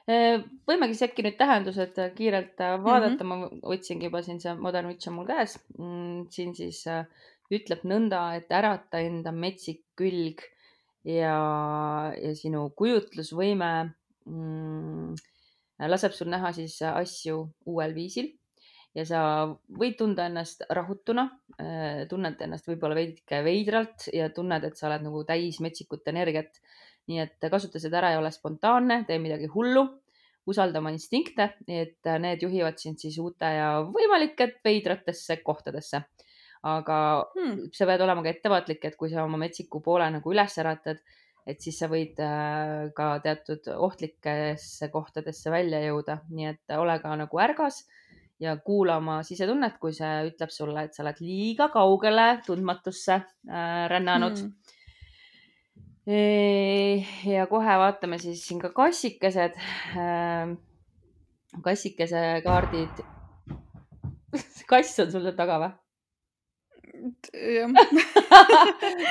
[0.07, 3.57] võimegi siis äkki nüüd tähendused kiirelt äh, vaadata mm, -hmm.
[3.63, 6.29] ma võtsingi juba siin see Modern Witch on mul käes mm,.
[6.31, 7.07] siin siis äh,
[7.51, 10.43] ütleb nõnda, et ärata enda metsik külg
[11.07, 11.37] ja,
[12.15, 13.71] ja sinu kujutlusvõime
[14.27, 15.15] mm,
[15.91, 18.33] laseb sul näha siis asju uuel viisil
[18.97, 19.21] ja sa
[19.77, 21.27] võid tunda ennast rahutuna,
[21.61, 26.61] äh, tunned ennast võib-olla veidike veidralt ja tunned, et sa oled nagu täis metsikut energiat.
[27.11, 29.85] Nii et kasuta seda ära ja ole spontaanne, tee midagi hullu,
[30.47, 36.05] usalda oma instinkte, et need juhivad sind siis uute ja võimalik, et veidratesse kohtadesse.
[36.67, 36.97] aga
[37.37, 37.69] hmm.
[37.75, 41.03] sa pead olema ka ettevaatlik, et kui sa oma metsiku poole nagu üles äratad
[41.47, 47.13] et siis sa võid äh, ka teatud ohtlikesse kohtadesse välja jõuda, nii et ole ka
[47.15, 47.85] nagu ärgas
[48.43, 53.87] ja kuula oma sisetunnet, kui see ütleb sulle, et sa oled liiga kaugele tundmatusse äh,
[53.93, 54.75] rännanud hmm
[56.07, 59.57] ja kohe vaatame siis siin ka kassikesed,
[59.99, 60.53] äh,
[61.65, 63.03] kassikese kaardid.
[64.71, 65.73] kass on sul seal taga või?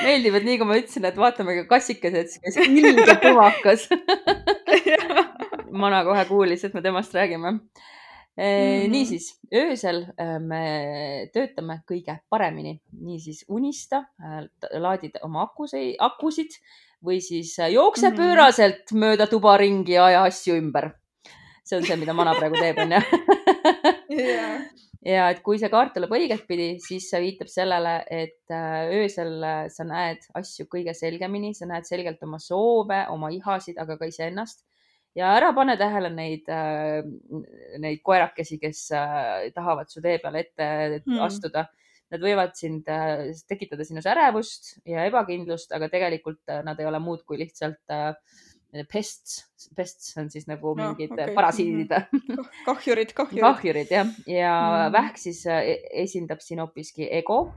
[0.04, 3.86] meeldib, et nii kui ma ütlesin, et vaatame ka kassikesed, siis ilge tumakas
[5.82, 7.60] Mana kohe kuulis, et me temast räägime mm.
[8.38, 8.88] -hmm.
[8.90, 14.48] niisiis, öösel äh, me töötame kõige paremini, niisiis unista, äh,
[14.80, 16.58] laadid oma akuseid, akusid
[17.04, 18.22] või siis jookse mm -hmm.
[18.22, 20.92] pööraselt mööda tuba ringi ja aja asju ümber.
[21.64, 23.00] see on see, mida Mana praegu teeb, onju
[25.06, 29.64] ja et kui see kaart tuleb õigetpidi, siis see viitab sellele, et äh, öösel äh,
[29.72, 34.64] sa näed asju kõige selgemini, sa näed selgelt oma soove, oma ihasid, aga ka iseennast.
[35.16, 37.00] ja ära pane tähele neid, äh,
[37.80, 38.82] neid koerakesi, kes
[39.54, 40.66] tahavad su tee peale ette
[40.98, 41.22] hmm.
[41.24, 41.68] astuda.
[42.06, 42.86] Nad võivad sind
[43.50, 48.12] tekitada sinus ärevust ja ebakindlust, aga tegelikult nad ei ole muud kui lihtsalt äh,
[48.90, 51.34] pests, pests on siis nagu no, mingid okay.
[51.34, 52.42] parasiidid mhm.
[52.66, 53.44] kahjurid, kahjurid.
[53.44, 54.92] kahjurid jah, ja mm.
[54.92, 57.52] vähk siis e-, esindab siin hoopiski ego,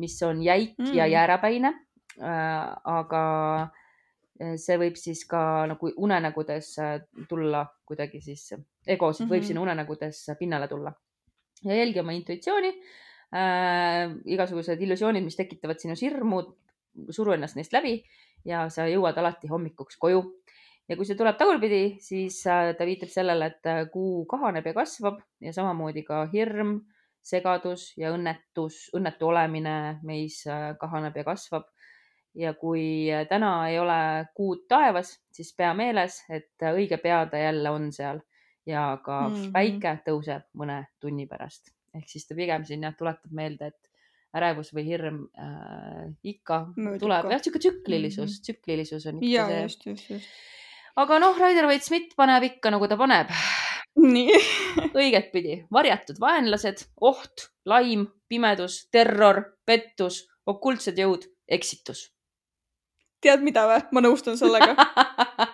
[0.00, 0.92] mis on jäik mm.
[0.96, 1.72] ja jäärapäine
[2.20, 2.74] äh,.
[2.84, 3.24] aga
[4.58, 5.40] see võib siis ka
[5.70, 6.96] nagu unenägudes äh,
[7.30, 9.30] tulla kuidagi siis, egosid mm -hmm.
[9.30, 9.46] võib mhm.
[9.46, 10.92] siin unenägudes pinnale tulla.
[11.64, 12.72] ja jälgi oma intuitsiooni
[13.34, 14.14] äh,.
[14.24, 16.42] igasugused illusioonid, mis tekitavad sinus hirmu,
[17.10, 17.98] suru ennast neist läbi
[18.46, 20.22] ja sa jõuad alati hommikuks koju
[20.88, 24.74] ja kui see tuleb tagurpidi, siis äh, ta viitab sellele, et äh, kuu kahaneb ja
[24.76, 26.76] kasvab ja samamoodi ka hirm,
[27.24, 31.70] segadus ja õnnetus, õnnetu olemine meis äh, kahaneb ja kasvab.
[32.34, 37.70] ja kui täna ei ole kuud taevas, siis pea meeles, et õige pea ta jälle
[37.70, 38.18] on seal
[38.66, 39.52] ja ka mm -hmm.
[39.52, 41.70] päike tõuseb mõne tunni pärast.
[41.94, 43.90] Ehk siis ta pigem siin jah, tuletab meelde, et
[44.34, 47.04] ärevus või hirm äh, ikka Mööduka.
[47.04, 48.48] tuleb, jah, sihuke tsüklilisus mm, -hmm.
[48.48, 49.62] tsüklilisus on ikka ja, see.
[49.62, 50.28] just, just, just
[50.96, 53.30] aga noh, Raider Waite Smith paneb ikka nagu ta paneb.
[54.04, 54.38] nii
[55.00, 62.10] õigetpidi, varjatud vaenlased, oht, laim, pimedus, terror, pettus, okultsed jõud, eksitus.
[63.24, 64.74] tead mida või, ma nõustun sellega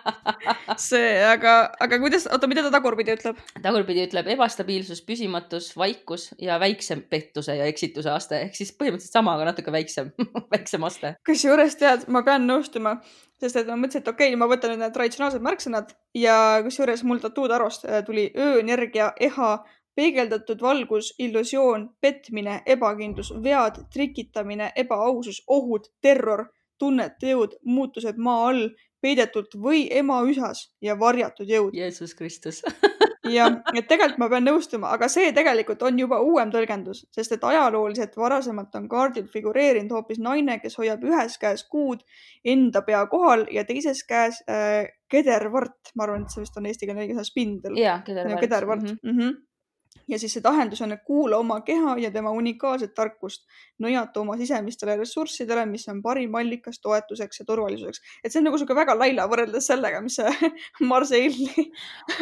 [0.79, 3.39] see, aga, aga kuidas, oota, mida ta tagurpidi ütleb?
[3.63, 9.35] tagurpidi ütleb ebastabiilsus, püsimatus, vaikus ja väiksem pettuse ja eksituse aste ehk siis põhimõtteliselt sama,
[9.35, 10.13] aga natuke väiksem
[10.53, 11.15] väiksem aste.
[11.27, 12.97] kusjuures tead, ma pean nõustuma,
[13.41, 17.21] sest et ma mõtlesin, et okei okay,, ma võtan need traditsionaalsed märksõnad ja kusjuures mul
[17.23, 19.53] tattootarost äh, tuli ööenergia, eha,
[19.95, 26.47] peegeldatud valgus, illusioon, petmine, ebakindlus, vead, trikitamine, ebaausus, ohud, terror
[26.81, 28.69] tunned, teod, muutused maa all,
[29.01, 31.75] peidetult või ema üsas ja varjatud jõud.
[31.75, 32.61] Jeesus Kristus
[33.37, 37.43] ja, et tegelikult ma pean nõustuma, aga see tegelikult on juba uuem tõlgendus, sest et
[37.47, 42.03] ajalooliselt varasemalt on kaardil figureerinud hoopis naine, kes hoiab ühes käes kuud
[42.45, 47.05] enda pea kohal ja teises käes äh, kedervart, ma arvan, et see vist on eestikeelne
[47.05, 47.79] õige sõna, spindel.
[47.79, 48.43] jaa, kedervart.
[48.45, 48.99] kedervart mm.
[48.99, 49.11] -hmm.
[49.11, 49.39] Mm -hmm
[50.11, 53.45] ja siis see tähendus on, et kuula oma keha ja tema unikaalset tarkust,
[53.81, 58.01] nõjata oma sisemistele ressurssidele, mis on parim allikas toetuseks ja turvalisuseks.
[58.23, 60.51] et see on nagu sihuke väga laila võrreldes sellega, mis see
[60.91, 61.67] Marseille'i.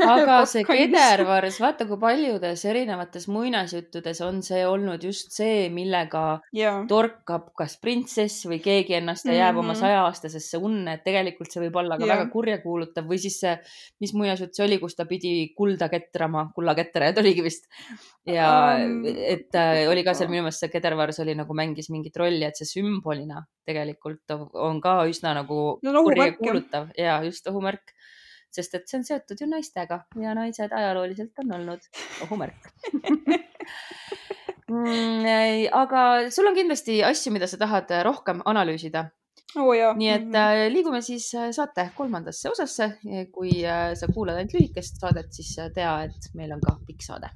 [0.05, 6.23] aga see kedervars, vaata kui paljudes erinevates muinasjuttudes on see olnud just see, millega
[6.55, 6.75] ja.
[6.89, 9.65] torkab kas printsess või keegi ennast ja jääb mm -hmm.
[9.65, 9.81] oma mhm.
[9.81, 12.13] sajaaastasesse unne, et tegelikult see võib olla ka ja.
[12.15, 13.57] väga kurjakuulutav või siis see,
[13.99, 17.58] mis muinasjutt see oli, kus ta pidi kulda ketrama, kullaketrajad oligi vist
[18.27, 18.49] ja
[18.85, 22.43] um, et äh, oli ka seal minu meelest see Kedervars oli nagu mängis mingit rolli,
[22.45, 26.05] et see sümbolina tegelikult on ka üsna nagu no,
[26.39, 27.93] kuulutav ja just ohumärk,
[28.53, 31.93] sest et see on seotud ju naistega ja naised ajalooliselt on olnud
[32.27, 32.73] ohumärk.
[34.69, 35.23] Mm,
[35.73, 39.07] aga sul on kindlasti asju, mida sa tahad rohkem analüüsida.
[39.57, 39.73] Oh,.
[39.97, 40.73] nii et mm -hmm.
[40.73, 42.97] liigume siis äh, saate kolmandasse osasse.
[43.31, 47.29] kui äh, sa kuulad ainult lühikest saadet, siis tea, et meil on ka pikk saade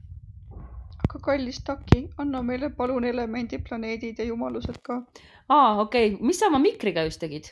[1.14, 5.04] aga kallis Taki, anna meile palun elemendid, planeedid ja jumalused ka.
[5.50, 7.46] aa, okei okay., mis sa oma mikriga just tegid?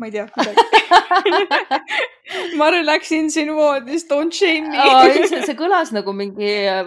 [0.00, 0.26] ma ei tea
[2.58, 6.86] ma läksin sinu voodist, don't shame me see, see kõlas nagu mingi äh,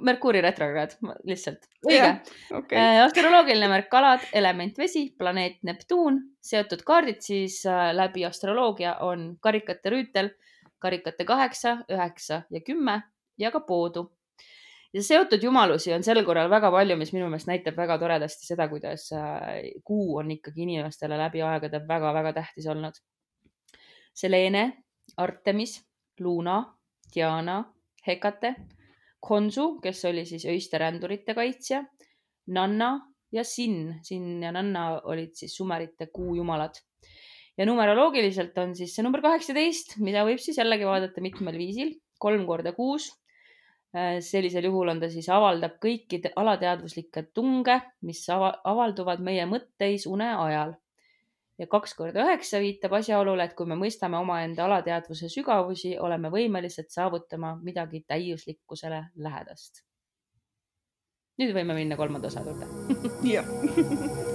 [0.00, 0.96] Merkuuri retrokraad,
[1.28, 1.68] lihtsalt.
[1.86, 2.16] õige.
[2.56, 2.78] Okay.
[2.80, 9.36] Äh, astroloogiline märk kalad, element vesi, planeet Neptuun, seotud kaardid siis äh, läbi astroloogia on
[9.44, 10.28] karikate rüütel,
[10.82, 13.02] karikate kaheksa, üheksa ja kümme
[13.38, 14.10] ja ka poodu.
[14.94, 18.68] ja seotud jumalusi on sel korral väga palju, mis minu meelest näitab väga toredasti seda,
[18.68, 22.96] kuidas äh, kuu on ikkagi inimestele läbi aegade väga-väga tähtis olnud.
[24.16, 24.62] Selene,
[25.16, 25.76] Artemis,
[26.20, 26.62] Luna,
[27.14, 27.58] Diana,
[28.06, 28.54] Hekate,
[29.26, 31.82] Khonsu, kes oli siis öiste rändurite kaitsja,
[32.46, 32.90] Nanna
[33.32, 33.98] ja Sin.
[34.02, 36.80] Sin ja Nanna olid siis sumerite kuujumalad
[37.58, 42.44] ja numeroloogiliselt on siis see number kaheksateist, mida võib siis jällegi vaadata mitmel viisil, kolm
[42.48, 43.08] korda kuus
[44.20, 50.74] sellisel juhul on ta siis, avaldab kõiki alateadvuslikke tunge, mis avalduvad meie mõtteis une ajal.
[51.56, 56.92] ja kaks korda üheksa viitab asjaolule, et kui me mõistame omaenda alateadvuse sügavusi, oleme võimelised
[56.92, 59.84] saavutama midagi täiuslikkusele lähedast.
[61.40, 62.68] nüüd võime minna kolmanda osa juurde.
[63.34, 64.24] jah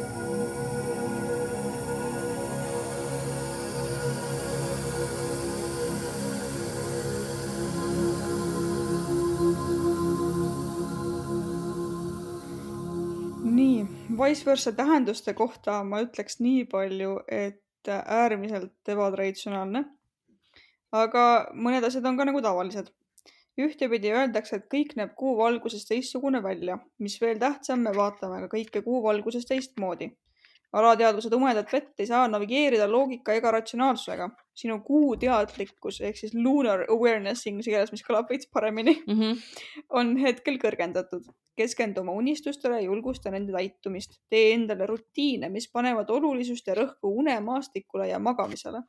[14.22, 19.86] vice versa tähenduste kohta ma ütleks nii palju, et äärmiselt ebatraditsionaalne.
[20.92, 22.92] aga mõned asjad on ka nagu tavalised.
[23.62, 28.58] ühtepidi öeldakse, et kõik näeb kuu valguses teistsugune välja, mis veel tähtsam, me vaatame ka
[28.58, 30.12] kõike kuu valguses teistmoodi
[30.74, 34.30] alateadvuse tumedat vett ei saa navigeerida loogika ega ratsionaalsusega.
[34.58, 39.40] Sinu kuuteadlikkus ehk siis lunar awareness inglise keeles, mis kõlab veits paremini mm, -hmm.
[40.02, 41.30] on hetkel kõrgendatud.
[41.62, 44.20] keskendu oma unistustele, julgusta nende täitumist.
[44.30, 48.82] tee endale rutiine, mis panevad olulisust ja rõhku unemaastikule ja magamisele.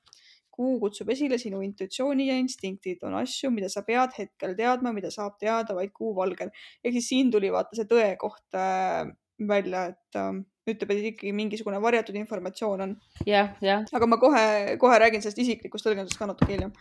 [0.50, 5.10] kuu kutsub esile sinu intuitsiooni ja instinktid, on asju, mida sa pead hetkel teadma, mida
[5.10, 6.50] saab teada vaid kuu valgel.
[6.84, 9.06] ehk siis siin tuli vaata see tõe koht äh,
[9.48, 10.32] välja, et äh,
[10.68, 12.92] ütleb, et ikkagi mingisugune varjatud informatsioon on.
[13.26, 13.86] jah, jah.
[13.92, 16.74] aga ma kohe, kohe räägin sellest isiklikust tõlgendusest ka natuke hiljem.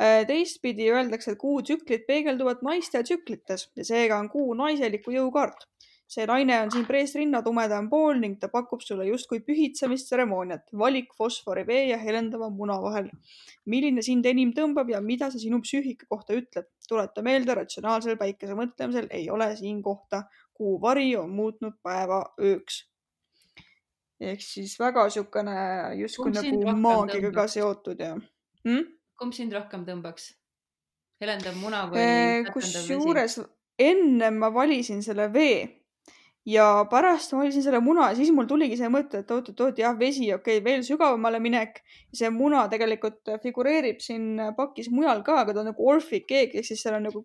[0.00, 5.68] Äh, teistpidi öeldakse, et kuutsüklid peegelduvad naiste tsüklites ja seega on kuu naiseliku jõu kaart.
[6.12, 11.62] see naine on siin preesrinna tumedam pool ning ta pakub sulle justkui pühitsemistseremooniat, valik fosfori,
[11.64, 13.08] vee ja helendava muna vahel.
[13.64, 16.68] milline sind enim tõmbab ja mida see sinu psüühika kohta ütleb?
[16.88, 20.24] tuleta meelde, ratsionaalsel päikese mõtlemisel ei ole siin kohta.
[20.52, 22.82] kuu vari on muutnud päeva ööks
[24.30, 25.56] ehk siis väga niisugune
[26.00, 28.86] justkui nagu maagiaga seotud ja hm?.
[29.18, 30.32] kumb sind rohkem tõmbaks?
[31.22, 33.38] helendav muna või äh, kusjuures
[33.78, 35.82] ennem ma valisin selle vee
[36.46, 39.94] ja pärast ma valisin selle muna ja siis mul tuligi see mõte, et oot-oot-oot, jah,
[39.98, 41.82] vesi, okei okay,, veel sügavamale minek.
[42.14, 46.66] see muna tegelikult figureerib siin pakis mujal ka, aga ta on nagu orphic keeg ehk
[46.66, 47.24] siis seal on nagu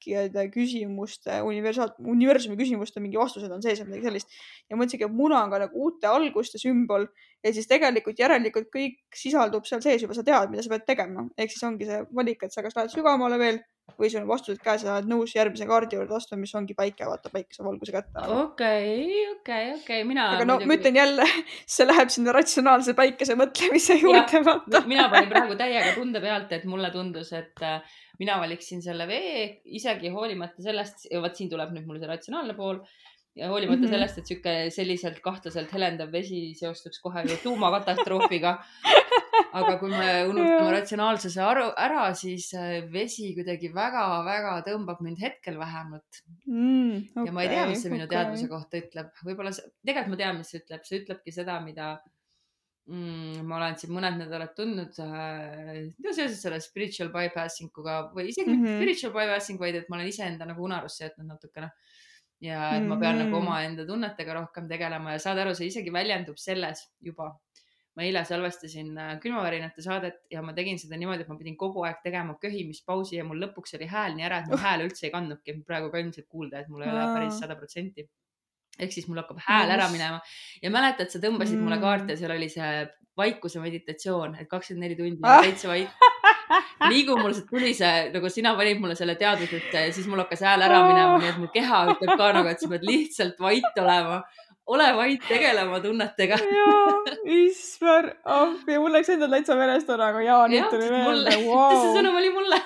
[0.00, 4.38] kõikide küsimuste, universaal, universumi küsimuste mingi vastused on sees või midagi sellist.
[4.68, 7.06] ja mõtlesingi, et muna on ka nagu uute alguste sümbol
[7.44, 11.28] ja siis tegelikult järelikult kõik sisaldub seal sees juba, sa tead, mida sa pead tegema.
[11.36, 13.60] ehk siis ongi see valik, et sa kas lähed sügavamale veel
[13.98, 17.06] või sul on vastused käes ja oled nõus järgmise kaardi juurde astuma, mis ongi päike,
[17.08, 18.26] vaata päikesevalguse kätte.
[18.36, 20.30] okei, okei, okei, mina.
[20.36, 20.70] aga no muidugi...
[20.70, 21.28] ma ütlen jälle,
[21.76, 24.84] see läheb sinna ratsionaalse päikese mõtlemise juurde, vaata.
[24.90, 27.80] mina panin praegu täiega tunde pealt, et mulle tundus, et äh,
[28.20, 29.46] mina valiksin selle vee,
[29.80, 32.82] isegi hoolimata sellest, vot siin tuleb nüüd mul see ratsionaalne pool
[33.36, 33.90] ja hoolimata mm -hmm.
[33.90, 38.56] sellest, et sihuke selliselt kahtlaselt helendav vesi seostuks kohe tuumakatastroofiga
[39.60, 45.58] aga kui me unustame ratsionaalsuse aru, ära, siis äh, vesi kuidagi väga-väga tõmbab mind hetkel
[45.60, 47.10] vähemalt mm,.
[47.14, 48.16] Okay, ja ma ei tea, mis see minu okay.
[48.16, 51.88] teadvuse kohta ütleb, võib-olla, tegelikult ma tean, mis see ütleb, see ütlebki seda, mida
[52.90, 58.30] mm, ma olen siin mõned nädalad tundnud äh, no seoses selle spiritual bypassing uga või
[58.30, 58.82] isegi mitte mm -hmm.
[58.82, 61.70] spiritual bypassing, vaid et ma olen iseenda nagu unarusse jätnud natukene
[62.40, 63.24] ja et ma pean mm -hmm.
[63.24, 63.48] nagu mm-hmm.
[63.48, 67.30] omaenda tunnetega rohkem tegelema ja saad aru, see isegi väljendub selles juba,
[67.96, 71.84] ma eile salvestasin äh, külmavärinate saadet ja ma tegin seda niimoodi, et ma pidin kogu
[71.84, 74.62] aeg tegema köhimispausi ja mul lõpuks oli hääl nii ära, et mu oh.
[74.62, 75.58] hääl üldse ei kandnudki.
[75.66, 78.08] praegu ka ilmselt kuulda, et mul ei ole päris sada protsenti.
[78.78, 80.20] ehk siis mul hakkab hääl ära minema
[80.62, 81.64] ja mäletad, sa tõmbasid mm.
[81.66, 85.42] mulle kaarte ja seal oli see vaikuse meditatsioon, et kakskümmend neli tundi ah.
[85.44, 85.88] täitsa vait.
[86.90, 90.84] Liigumuliselt tuli see, nagu sina panid mulle selle teadmise, et siis mul hakkas hääl ära
[90.88, 94.22] minema, nii et mu keha ütleb ka nagu, et sa pead lihtsalt vait olema
[94.70, 96.36] ole vait, tegele oma tunnetega.
[96.56, 101.90] jaa, issand, appi, mul läks endal täitsa verest ära, aga jaa, nüüd tuli meelde, see
[101.96, 102.60] sõnum oli mulle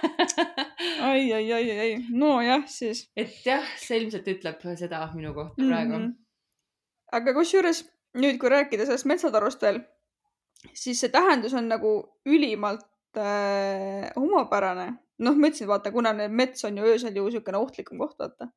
[1.09, 3.07] ai, ai, ai, ai, nojah, siis.
[3.16, 6.05] et jah, see ilmselt ütleb seda minu kohta praegu mm.
[6.05, 6.14] -hmm.
[7.20, 7.85] aga kusjuures
[8.20, 9.81] nüüd, kui rääkida sellest metsatarust veel,
[10.73, 12.85] siis see tähendus on nagu ülimalt
[13.20, 14.90] äh, omapärane.
[15.24, 18.50] noh, ma ütlesin, vaata, kuna mets on ju öösel ju niisugune ohtlikum koht, vaata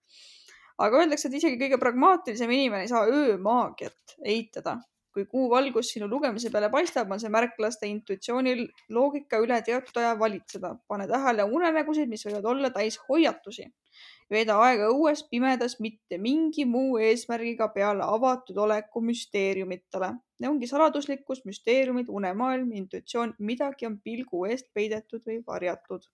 [0.81, 4.77] aga öeldakse, et isegi kõige pragmaatilisem inimene ei saa öömaagiat eitada.
[5.17, 8.59] Kui kuu valgus sinu lugemise peale paistab, on see märk lasta intuitsioonil
[8.93, 10.75] loogika üle teatud aja valitseda.
[10.87, 13.65] pane tähele unenägusid, mis võivad olla täis hoiatusi.
[14.29, 20.11] veeda aega õues pimedas mitte mingi muu eesmärgiga peale avatud oleku müsteeriumitele.
[20.39, 26.05] Need ongi saladuslikkus, müsteeriumid, unemaailm, intuitsioon, midagi on pilgu eest peidetud või varjatud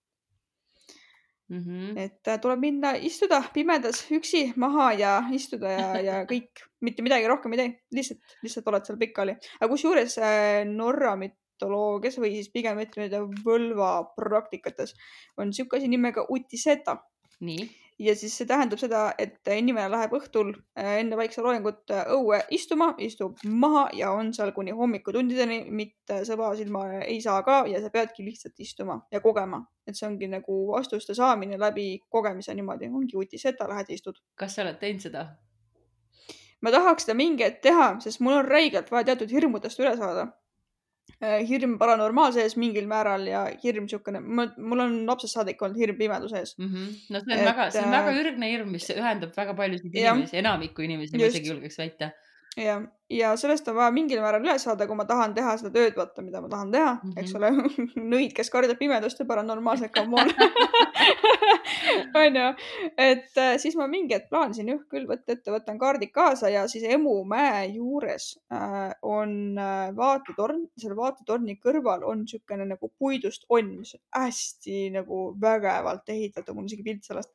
[1.52, 1.98] Mm -hmm.
[2.00, 7.28] et äh, tuleb minna istuda pimedas üksi maha ja istuda ja, ja kõik, mitte midagi
[7.28, 9.36] rohkem ei tee, lihtsalt, lihtsalt oled seal pikali.
[9.60, 14.96] aga kusjuures äh, Norra mütoloogias või siis pigem ütleme Võlva praktikates
[15.36, 16.96] on niisugune asi nimega utiseta.
[17.40, 22.40] nii ja siis see tähendab seda, et inimene läheb õhtul äh, enne päikseloojangut äh, õue
[22.54, 27.82] istuma, istub maha ja on seal kuni hommikutundideni, mitte sõba silma ei saa ka ja
[27.82, 32.90] sa peadki lihtsalt istuma ja kogema, et see ongi nagu vastuste saamine läbi kogemise niimoodi,
[32.90, 34.22] ongi utiseta, lähed ja istud.
[34.34, 35.26] kas sa oled teinud seda?
[36.64, 40.32] ma tahaks seda mingi hetk teha, sest mul on räigelt vaja teatud hirmudest üle saada
[41.22, 46.40] hirm paranormaalse ees mingil määral ja hirm niisugune, mul on lapsest saadik olnud hirm pimeduse
[46.40, 46.68] ees mm.
[46.68, 46.92] -hmm.
[47.14, 49.94] no see on et, väga, see on väga äh, ürgne hirm, mis ühendab väga paljusid
[49.94, 52.10] inimesi, enamikku inimesi, ma isegi julgeks väita
[52.56, 55.94] jah, ja sellest on vaja mingil määral üle saada, kui ma tahan teha seda tööd,
[55.98, 57.20] vaata, mida ma tahan teha mm, -hmm.
[57.20, 57.50] eks ole.
[58.14, 60.30] Nõid, kes kardab pimedust ja paranormaalset, come on
[62.14, 62.46] onju,
[62.98, 66.64] et äh, siis ma mingi hetk plaanisin jah küll võtta ette, võtan kaardid kaasa ja
[66.70, 73.46] siis Emu mäe juures äh, on äh, vaatetorn, selle vaatetorni kõrval on niisugune nagu puidust
[73.48, 77.32] onn, mis on hästi nagu vägevalt ehitatud, mul on isegi pilt sellest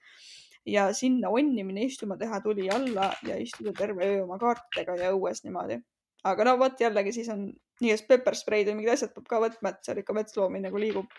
[0.65, 5.43] ja sinna onnimine istuma teha tuli alla ja istuda terve öö oma kaartidega ja õues
[5.43, 5.79] niimoodi.
[6.23, 7.47] aga no vot jällegi siis on
[7.79, 11.11] nii-öelda pepperspreid või mingid asjad peab ka võtma, et seal ikka metsloomine nagu liigub.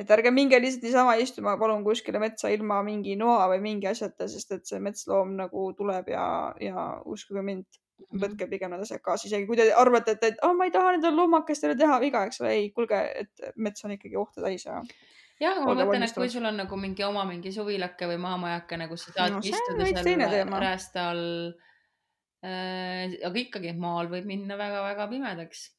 [0.00, 4.26] et ärge minge lihtsalt niisama istuma, palun kuskile metsa ilma mingi noa või mingi asjata,
[4.28, 6.24] sest et see metsloom nagu tuleb ja,
[6.60, 7.66] ja uskuge mind,
[8.08, 8.22] mhm.
[8.24, 10.96] võtke pigem need asjad kaasa, isegi kui te arvate, et, et oh, ma ei taha
[10.96, 14.80] nendele loomakestele teha viga, eks ole, ei, kuulge, et mets on ikkagi ohte täis ja
[15.42, 19.08] jah, ma mõtlen, et kui sul on nagu mingi oma mingi suvilake või maamajakene, kus
[19.08, 21.24] sa saadki no, istuda seal räästa all
[22.44, 23.16] äh,.
[23.26, 25.70] aga ikkagi maal võib minna väga-väga pimedaks.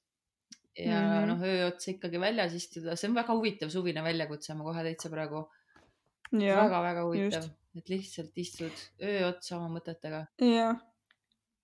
[0.75, 1.27] ja mm -hmm.
[1.31, 5.09] noh, öö otsa ikkagi väljas istuda, see on väga huvitav suvine väljakutse, ma kohe täitsa
[5.09, 5.45] praegu.
[6.31, 7.47] väga-väga huvitav,
[7.77, 10.25] et lihtsalt istud öö otsa oma mõtetega.
[10.41, 10.75] jah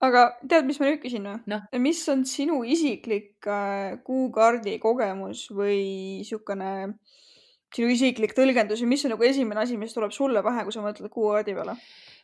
[0.01, 1.59] aga tead, mis ma nüüd küsin või no.?
[1.79, 5.83] mis on sinu isiklik äh, kuukaardi kogemus või
[6.21, 7.19] niisugune äh,
[7.76, 10.84] sinu isiklik tõlgendus ja mis on nagu esimene asi, mis tuleb sulle pähe, kui sa
[10.86, 11.78] mõtled kuukaardi peale?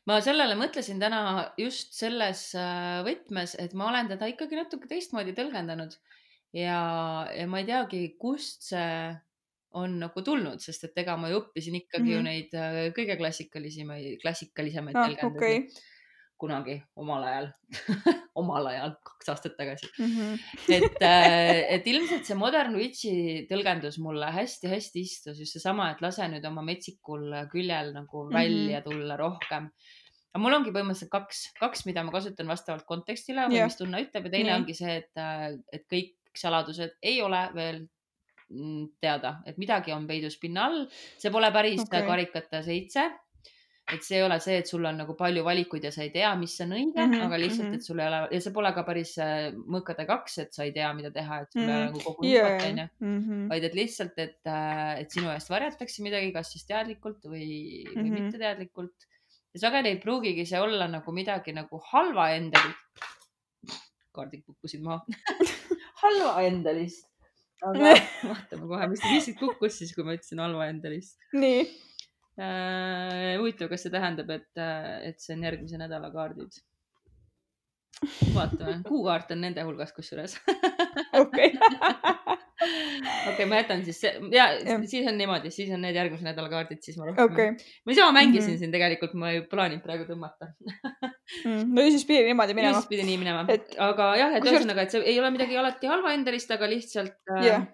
[0.08, 1.22] ma sellele mõtlesin täna
[1.60, 5.98] just selles äh, võtmes, et ma olen teda ikkagi natuke teistmoodi tõlgendanud
[6.56, 6.82] ja,
[7.36, 8.91] ja ma ei teagi, kust see
[9.78, 12.16] on nagu tulnud, sest et ega ma ju õppisin ikkagi mm -hmm.
[12.16, 12.28] ju mhm.
[12.32, 15.95] neid äh, kõige klassikalisemaid, klassikalisemaid ah, tõlgendusi okay
[16.42, 17.48] kunagi omal ajal
[18.42, 20.12] omal ajal, kaks aastat tagasi mm.
[20.14, 20.42] -hmm.
[20.78, 26.28] et, äh, et ilmselt see modern witch'i tõlgendus mulle hästi-hästi istus, just seesama, et lase
[26.32, 28.34] nüüd oma metsikul küljel nagu mhm.
[28.38, 29.70] välja tulla rohkem.
[30.34, 33.66] aga mul ongi põhimõtteliselt kaks, kaks, mida ma kasutan vastavalt kontekstile yeah.
[33.66, 34.62] mis tunne ütleb ja teine yeah.
[34.62, 37.80] ongi see, et, äh, et kõik saladused ei ole veel
[38.54, 40.84] mm, teada, et midagi on peidus pinna all,
[41.18, 42.06] see pole päris okay.
[42.06, 43.10] karikate seitse
[43.88, 46.30] et see ei ole see, et sul on nagu palju valikuid ja sa ei tea,
[46.40, 47.80] mis on õige mm, -hmm, aga lihtsalt mm, -hmm.
[47.80, 50.74] et sul ei ole ja see pole ka päris äh, mõõkade kaks, et sa ei
[50.76, 51.78] tea, mida teha, et sul ei mm -hmm.
[51.78, 52.66] ole nagu kogu infot yeah.
[52.72, 53.46] onju mm, -hmm.
[53.54, 57.48] vaid et lihtsalt, et, äh, et sinu eest varjatakse midagi, kas siis teadlikult või,
[57.94, 58.20] või mm -hmm.
[58.20, 59.08] mitteteadlikult.
[59.54, 63.08] ja sageli ei pruugigi see olla nagu midagi nagu halva endalist.
[64.12, 65.06] kaardid kukkusid maha
[66.04, 67.08] halva endalist.
[67.64, 67.96] aga
[68.32, 71.16] vaatame kohe, mis, mis siit kukkus siis, kui ma ütlesin halva endalist.
[71.34, 71.68] nii.
[72.38, 76.60] Huvitav, kas see tähendab, et, äh, et see on järgmise nädala kaardid?
[78.34, 80.38] vaatame, kuukaart on nende hulgas kusjuures.
[81.24, 81.54] okei.
[83.30, 84.02] okei, ma jätan siis,
[84.34, 87.54] ja, ja siis on niimoodi, siis on need järgmise nädala kaardid, siis ma rohkem okay..
[87.86, 88.60] ma niisama mängisin mm -hmm.
[88.64, 90.50] siin tegelikult, ma ei plaaninud praegu tõmmata
[91.46, 91.70] mm,.
[91.70, 92.80] no siis pidi niimoodi minema.
[92.80, 95.92] siis pidi nii minema et..., aga jah, et ühesõnaga, et see ei ole midagi alati
[95.92, 97.70] halva endalist, aga lihtsalt yeah.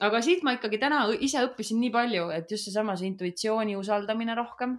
[0.00, 4.34] Aga siit ma ikkagi täna ise õppisin nii palju, et just seesama see intuitsiooni usaldamine
[4.34, 4.78] rohkem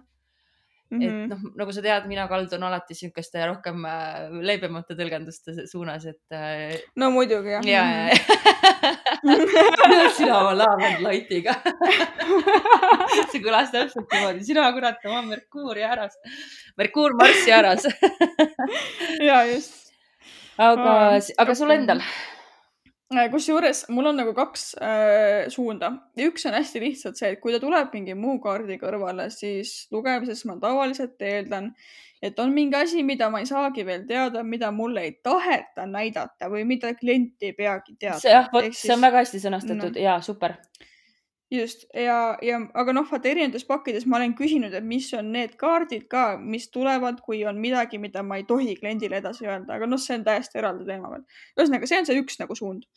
[0.90, 1.04] Mm -hmm.
[1.04, 1.28] et mhm.
[1.28, 6.78] noh, nagu sa tead, mina kaldun alati siukeste rohkem äh, leebemate tõlgenduste suunas, et äh,.
[6.96, 7.66] no muidugi jah.
[7.66, 8.16] ja, ja, ja.
[10.16, 11.54] sina oma laavendlaitiga
[13.32, 16.14] see kõlas täpselt niimoodi, sina kurat oma Merkuuri äras,
[16.78, 17.82] Merkuur Marssi äras
[19.28, 19.90] ja just.
[20.58, 22.00] aga, aga sul endal
[23.30, 25.92] kusjuures mul on nagu kaks äh, suunda.
[26.18, 30.42] üks on hästi lihtsalt see, et kui ta tuleb mingi muu kaardi kõrvale, siis lugemises
[30.48, 31.70] ma tavaliselt eeldan,
[32.22, 36.50] et on mingi asi, mida ma ei saagi veel teada, mida mulle ei taheta näidata
[36.50, 38.22] või mida klient ei peagi teadma.
[38.24, 38.82] jah, vot siis...
[38.82, 40.02] see on väga hästi sõnastatud no.
[40.02, 40.58] ja super
[41.50, 45.54] just ja, ja aga noh, vaata erinevates pakkides ma olen küsinud, et mis on need
[45.60, 49.86] kaardid ka, mis tulevad, kui on midagi, mida ma ei tohi kliendile edasi öelda, aga
[49.86, 51.22] noh, see on täiesti eraldi teema veel.
[51.54, 52.88] ühesõnaga, see on see üks nagu suund.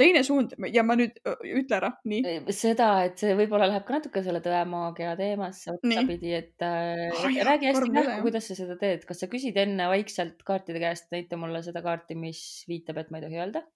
[0.00, 2.36] teine suund ja ma nüüd ütle ära, nii.
[2.50, 7.46] seda, et see võib-olla läheb ka natuke selle tõemaagia teemasse otsapidi, et äh, oh, jah,
[7.52, 11.38] räägi hästi kähku, kuidas sa seda teed, kas sa küsid enne vaikselt kaartide käest, näita
[11.38, 13.68] mulle seda kaarti, mis viitab, et ma ei tohi öelda?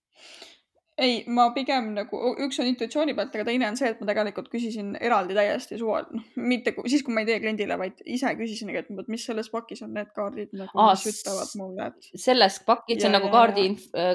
[0.99, 4.51] Ei, ma pigem nagu, üks on intuitsiooni pealt, aga teine on see, et ma tegelikult
[4.53, 8.33] küsisin eraldi täiesti suval, noh, mitte kui, siis, kui ma ei tee kliendile, vaid ise
[8.39, 12.11] küsisingi, et mis selles pakis on need kaardid nagu, mis ütlevad mulle, et.
[12.27, 13.69] selles pakis, on nagu kaardi,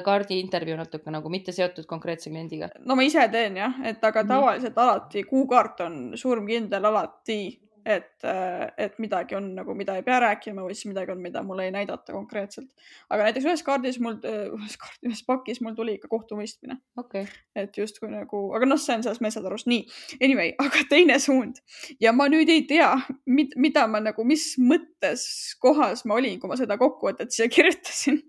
[0.06, 2.70] kaardi intervjuu natuke nagu mitte seotud konkreetse kliendiga.
[2.84, 4.32] no ma ise teen jah, et aga mhm.
[4.34, 4.94] tavaliselt mm -hmm.
[4.94, 7.40] alati kuukaart on surmkindel alati
[7.84, 11.42] et, äh, et midagi on nagu, mida ei pea rääkima või siis midagi on, mida
[11.44, 12.70] mulle ei näidata konkreetselt.
[13.10, 17.26] aga näiteks ühes kaardis mul, äh, ühes kaardis, ühes pakis mul tuli ikka kohtumõistmine okay..
[17.56, 19.84] et justkui nagu, aga noh, see on selles metsatarus nii.
[20.20, 21.60] Anyway, aga teine suund
[22.00, 22.92] ja ma nüüd ei tea,
[23.26, 25.26] mida ma nagu, mis mõttes
[25.62, 28.22] kohas ma olin, kui ma seda kokkuvõtet siia kirjutasin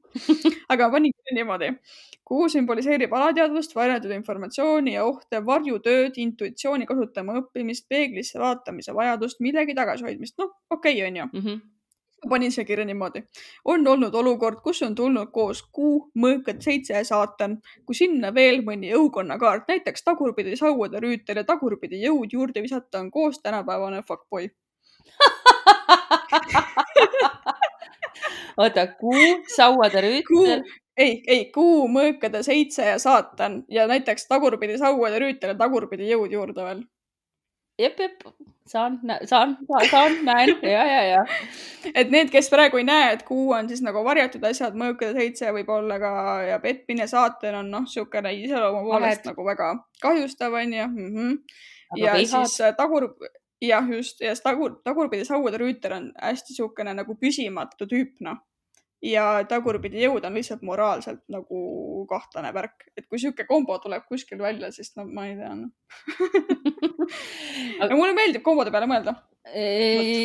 [0.70, 1.72] aga ma panin niimoodi
[2.26, 9.78] kuu sümboliseerib alateadvust, varjatud informatsiooni ja ohte, varjutööd, intuitsiooni kasutama õppimist, peeglisse vaatamise vajadust, millegi
[9.78, 10.38] tagasihoidmist.
[10.42, 11.40] noh, okei okay,, onju mm.
[11.40, 11.64] -hmm
[12.26, 13.24] ma panin siia kirja niimoodi.
[13.66, 18.62] on olnud olukord, kus on tulnud koos kuu, mõõkad, seitse ja saatan, kui sinna veel
[18.66, 24.50] mõni õukonnakaart, näiteks tagurpidi sauade rüütel ja tagurpidi jõud juurde visata, on koos tänapäevane fuckboy
[28.58, 30.64] oota, kuu, sauade rüütel
[30.98, 36.10] ei, ei, Kuu, Mõõkade seitse ja Saatan ja näiteks tagurpidi sauad ja rüütel ja tagurpidi
[36.10, 36.84] jõud juurde veel.
[37.80, 38.24] jep, jep,
[38.68, 39.58] saan, saan,
[39.92, 41.24] saan, näen ja, ja, ja.
[41.94, 45.52] et need, kes praegu ei näe, et Kuu on siis nagu varjatud asjad, Mõõkade seitse
[45.56, 46.12] võib olla ka
[46.50, 49.72] ja petmine, Saatan on noh, niisugune iseloomu poolest nagu väga
[50.02, 51.16] kahjustav onju mm.
[51.16, 51.38] -hmm.
[52.00, 52.48] ja pihad.
[52.48, 53.12] siis äh, tagur,
[53.62, 58.40] jah, just ja tagur, tagurpidi sauad ja rüütel on hästi niisugune nagu püsimatu tüüp noh
[59.06, 61.60] ja tagurpidi jõud on lihtsalt moraalselt nagu
[62.10, 65.70] kahtlane värk, et kui sihuke kombo tuleb kuskil välja, siis no ma ei tea no.
[67.86, 69.16] aga mulle meeldib kombode peale mõelda.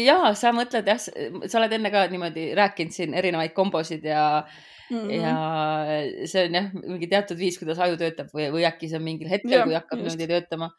[0.06, 4.96] ja sa mõtled jah, sa oled enne ka niimoodi rääkinud siin erinevaid kombosid ja mm,
[4.96, 5.12] -hmm.
[5.20, 9.06] ja see on jah, mingi teatud viis, kuidas aju töötab või, või äkki see on
[9.06, 10.72] mingil hetkel, kui hakkab niimoodi töötama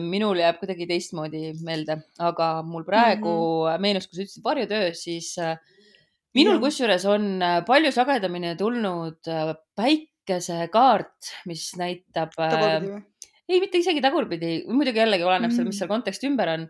[0.00, 3.80] minul jääb kuidagi teistmoodi meelde, aga mul praegu mm -hmm.
[3.84, 5.34] meenus, kui sa ütlesid varjutöö, siis
[6.38, 9.28] minul kusjuures on palju sagedamini tulnud
[9.76, 12.34] päikesekaart, mis näitab.
[13.48, 16.68] ei, mitte isegi tagurpidi, muidugi jällegi oleneb mm seal, mis seal kontekst ümber on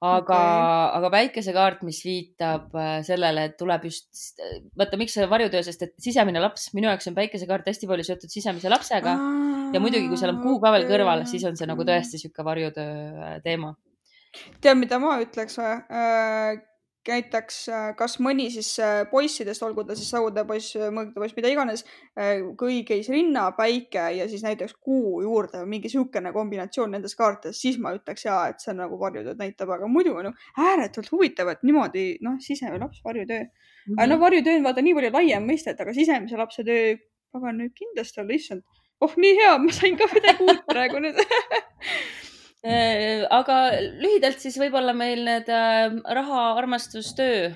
[0.00, 4.40] aga okay., aga päikesekaart, mis viitab äh, sellele, et tuleb just,
[4.78, 8.32] vaata, miks see varjutöö, sest et sisemine laps, minu jaoks on päikesekaart hästi palju seotud
[8.32, 10.94] sisemise lapsega Aa, ja muidugi, kui seal on kuu ka veel okay.
[10.94, 12.96] kõrval, siis on see nagu tõesti sihuke varjutöö
[13.28, 13.74] äh, teema.
[14.64, 15.76] tead, mida ma ütleks või?
[17.08, 21.82] Näiteks äh, kas mõni siis äh, poissidest, olgu ta siis saudepoiss, mõõgapoiss, mida iganes,
[22.20, 27.56] äh, kui käis rinna, päike ja siis näiteks kuu juurde mingi niisugune kombinatsioon nendes kaartides,
[27.62, 31.08] siis ma ütleks jaa, et see on nagu varjutööd näitab, aga muidu on ju ääretult
[31.14, 33.48] huvitav, et niimoodi noh, sisemine laps, varjutöö mm.
[33.48, 33.96] -hmm.
[33.96, 36.98] aga noh, varjutöö on vaata nii palju laiem mõiste, et aga sisemise lapse töö,
[37.32, 41.16] pagan nüüd kindlasti olla, issand, oh nii hea, ma sain ka midagi uut praegu nüüd
[42.62, 43.56] aga
[44.02, 47.50] lühidalt siis võib-olla meil need äh, raha, armastus, töö.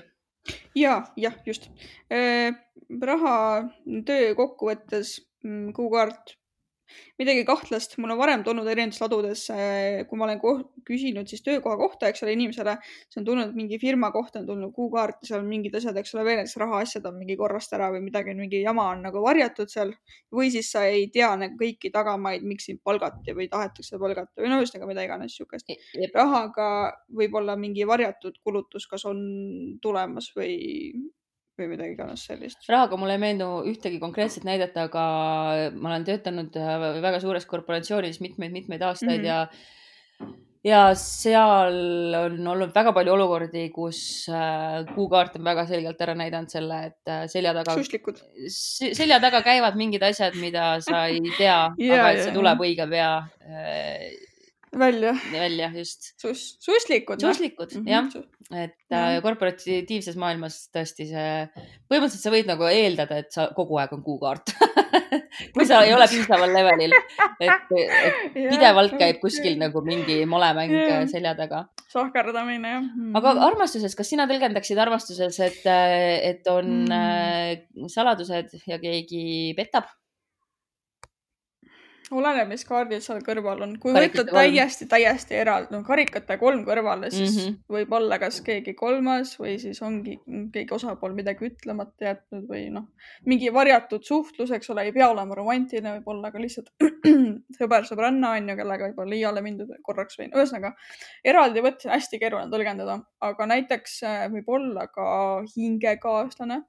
[0.77, 1.69] ja, jah, just.
[2.09, 2.55] Äh,
[3.01, 3.35] raha,
[4.05, 6.37] töö kokkuvõttes, mm, kuukaart
[7.19, 9.45] midagi kahtlast, mul on varem tulnud erinevates ladudes,
[10.09, 10.41] kui ma olen
[10.87, 12.75] küsinud siis töökoha kohta, eks ole, inimesele,
[13.07, 16.15] siis on tulnud mingi firma kohta, on tulnud kuukaart ja seal on mingid asjad, eks
[16.15, 19.71] ole, veel näiteks rahaasjad on mingi korrast ära või midagi, mingi jama on nagu varjatud
[19.71, 19.93] seal.
[20.35, 24.51] või siis sa ei tea nagu kõiki tagamaid, miks sind palgati või tahetakse palgata või
[24.51, 25.71] no ühesõnaga mida iganes siukest.
[26.13, 26.69] rahaga
[27.09, 29.21] võib olla mingi varjatud kulutus, kas on
[29.81, 30.57] tulemas või
[31.59, 32.65] või midagi iganes sellist.
[32.69, 35.05] rahaga mulle ei meenu ühtegi konkreetset näidet, aga
[35.75, 39.29] ma olen töötanud äh, väga suures korporatsioonis mitmeid-mitmeid aastaid mm -hmm.
[39.29, 40.35] ja
[40.65, 46.49] ja seal on olnud väga palju olukordi, kus äh, kuukaart on väga selgelt ära näidanud
[46.49, 47.75] selle, et äh, selja taga,
[48.49, 52.89] selja taga käivad mingid asjad, mida sa ei tea yeah,, aga et see tuleb õige
[52.89, 53.11] pea
[54.79, 55.15] välja.
[55.31, 56.57] välja, just Sus.
[56.59, 57.21] suslikud.
[57.21, 57.89] suslikud mm, -hmm.
[57.89, 58.63] jah.
[58.63, 61.47] et äh, korporatiivses maailmas tõesti see,
[61.89, 64.53] põhimõtteliselt sa võid nagu eeldada, et sa kogu aeg on kuukaart
[65.55, 66.93] kui sa ei ole piisaval levelil,
[67.39, 71.03] et, et pidevalt käib kuskil nagu mingi molemäng yeah.
[71.09, 71.65] selja taga.
[71.91, 72.89] sahkerdamine, jah mm.
[72.95, 73.17] -hmm.
[73.17, 77.87] aga armastuses, kas sina tõlgendaksid armastuses, et, et on mm -hmm.
[77.87, 79.91] saladused ja keegi petab?
[82.13, 83.75] Oleneb, mis kaardid seal kõrval on.
[83.81, 87.55] kui võtta täiesti, täiesti eraldi, no karikate kolm kõrvale, siis mm -hmm.
[87.77, 90.17] võib olla kas keegi kolmas või siis ongi
[90.53, 92.87] keegi osapool midagi ütlemata jätnud või noh,
[93.25, 96.71] mingi varjatud suhtlus, eks ole, ei pea olema romantiline, võib olla ka lihtsalt
[97.59, 100.75] sõber-sõbranna on ju, kellega võib-olla liiale mindud korraks või ühesõnaga
[101.23, 106.61] eraldi võttes hästi keeruline tõlgendada, aga näiteks äh, võib olla ka hingekaaslane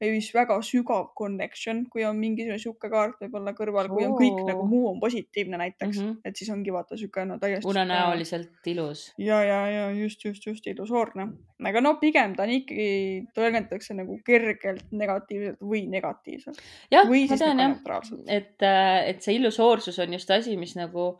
[0.00, 4.40] või siis väga sügav connection, kui on mingisugune sihuke kaart võib-olla kõrval, kui on kõik
[4.46, 6.20] nagu muu on positiivne näiteks mm, -hmm.
[6.24, 7.68] et siis ongi vaata sihuke no täiesti.
[7.68, 9.12] unenäoliselt ilus.
[9.18, 11.28] ja, ja, ja just, just, just illusoorne.
[11.70, 12.90] aga no pigem ta on ikkagi,
[13.34, 16.62] tõlgendatakse nagu kergelt negatiivselt või negatiivselt.
[16.90, 21.16] jah, ma tean jah, et, äh, et see illusoorsus on just asi, mis nagu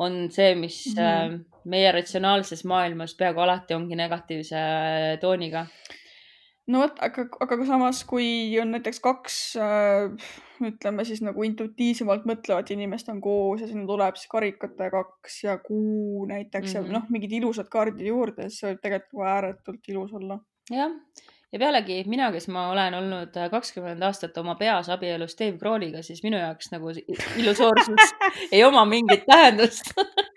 [0.00, 1.40] on see, mis mm -hmm.
[1.64, 5.66] meie ratsionaalses maailmas peaaegu alati ongi negatiivse äh, tooniga
[6.68, 8.28] no vot, aga, aga samas, kui
[8.62, 10.30] on näiteks kaks äh,
[10.70, 15.58] ütleme siis nagu intuitiivsemalt mõtlevat inimest on koos ja sinna tuleb siis karikate kaks ja
[15.64, 16.76] kuu näiteks mm -hmm.
[16.76, 16.92] ja mhm.
[16.92, 20.40] noh, mingid ilusad kaardid juurde, siis see võib tegelikult ääretult ilus olla.
[20.70, 20.90] jah
[21.50, 26.02] ja pealegi mina, kes ma olen olnud äh, kakskümmend aastat oma peas abielus Dave Grohliga,
[26.06, 28.14] siis minu jaoks nagu illusoorsus
[28.54, 29.90] ei oma mingit tähendust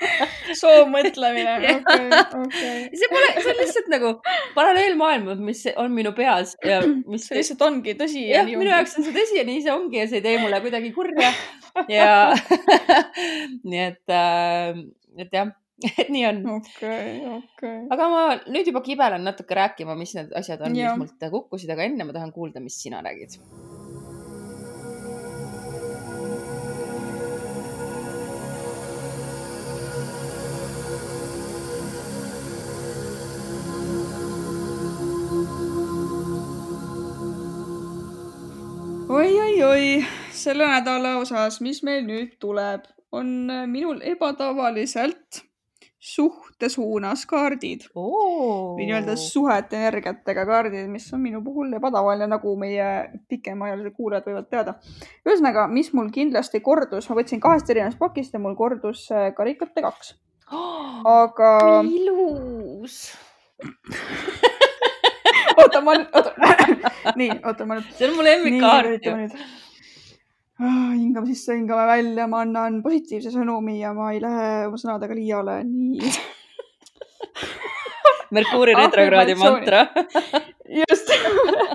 [0.61, 2.09] soovmõtlemine, okei,
[2.41, 2.81] okei.
[2.97, 4.13] see pole, see on lihtsalt nagu
[4.57, 7.27] paralleelmaailm, mis on minu peas ja mis.
[7.29, 8.27] see lihtsalt ongi tõsi.
[8.31, 10.61] jah, minu jaoks on see tõsi ja nii see ongi ja see ei tee mulle
[10.65, 11.29] kuidagi kurja
[11.93, 12.13] ja
[13.69, 14.81] nii et äh,,
[15.21, 15.53] et jah
[15.99, 16.41] et nii on.
[16.57, 21.29] okei okei aga ma nüüd juba kibelen natuke rääkima, mis need asjad on, mis mult
[21.33, 23.39] kukkusid, aga enne ma tahan kuulda, mis sina räägid.
[39.13, 43.27] oi-oi-oi, selle nädala osas, mis meil nüüd tuleb, on
[43.69, 45.43] minul ebatavaliselt
[46.03, 48.73] suhte suunas kaardid oh..
[48.75, 52.87] või nii-öelda suhete energiatega kaardid, mis on minu puhul ebatavaline, nagu meie
[53.31, 54.75] pikemaajalised kuulajad võivad teada.
[55.23, 59.85] ühesõnaga, mis mul kindlasti kordus, ma võtsin kahest erinevast pakist ja mul kordus äh, karikate
[59.85, 60.15] kaks
[60.51, 60.99] oh,.
[61.23, 61.53] aga.
[61.87, 62.99] ilus
[65.63, 66.35] oota, ma oota
[67.19, 67.91] nii, oota ma nüüd.
[67.95, 69.19] see on mu lemmikkaart ju
[70.69, 75.59] hingame sisse, hingame välja, ma annan positiivse sõnumi ja ma ei lähe oma sõnadega liiale,
[75.67, 76.13] nii.
[78.33, 79.85] Merkuuri retrokraadi mantra.
[80.79, 81.11] Just.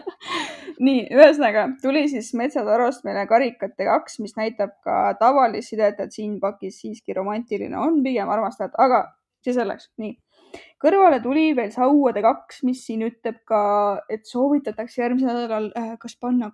[0.87, 6.37] Nii, ühesõnaga tuli siis metsatarost meile karikate kaks, mis näitab ka tavalist sidet, et siin
[6.43, 9.03] pakis siiski romantiline on pigem armastajad, aga
[9.43, 10.15] see selleks, nii.
[10.83, 13.63] kõrvale tuli veel sauade kaks, mis siin ütleb ka,
[14.11, 16.53] et soovitatakse järgmisel nädalal äh, kas panna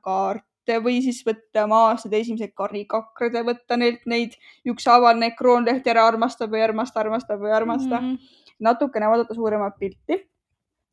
[0.65, 4.37] kaarte või siis võtta maast need esimesed karikakrad ja võtta neilt neid
[4.67, 8.07] ükshaaval need kroonlehti ära armastab või armasta, armastab või armasta mm.
[8.07, 8.19] -hmm.
[8.61, 10.25] natukene vaadata suuremat pilti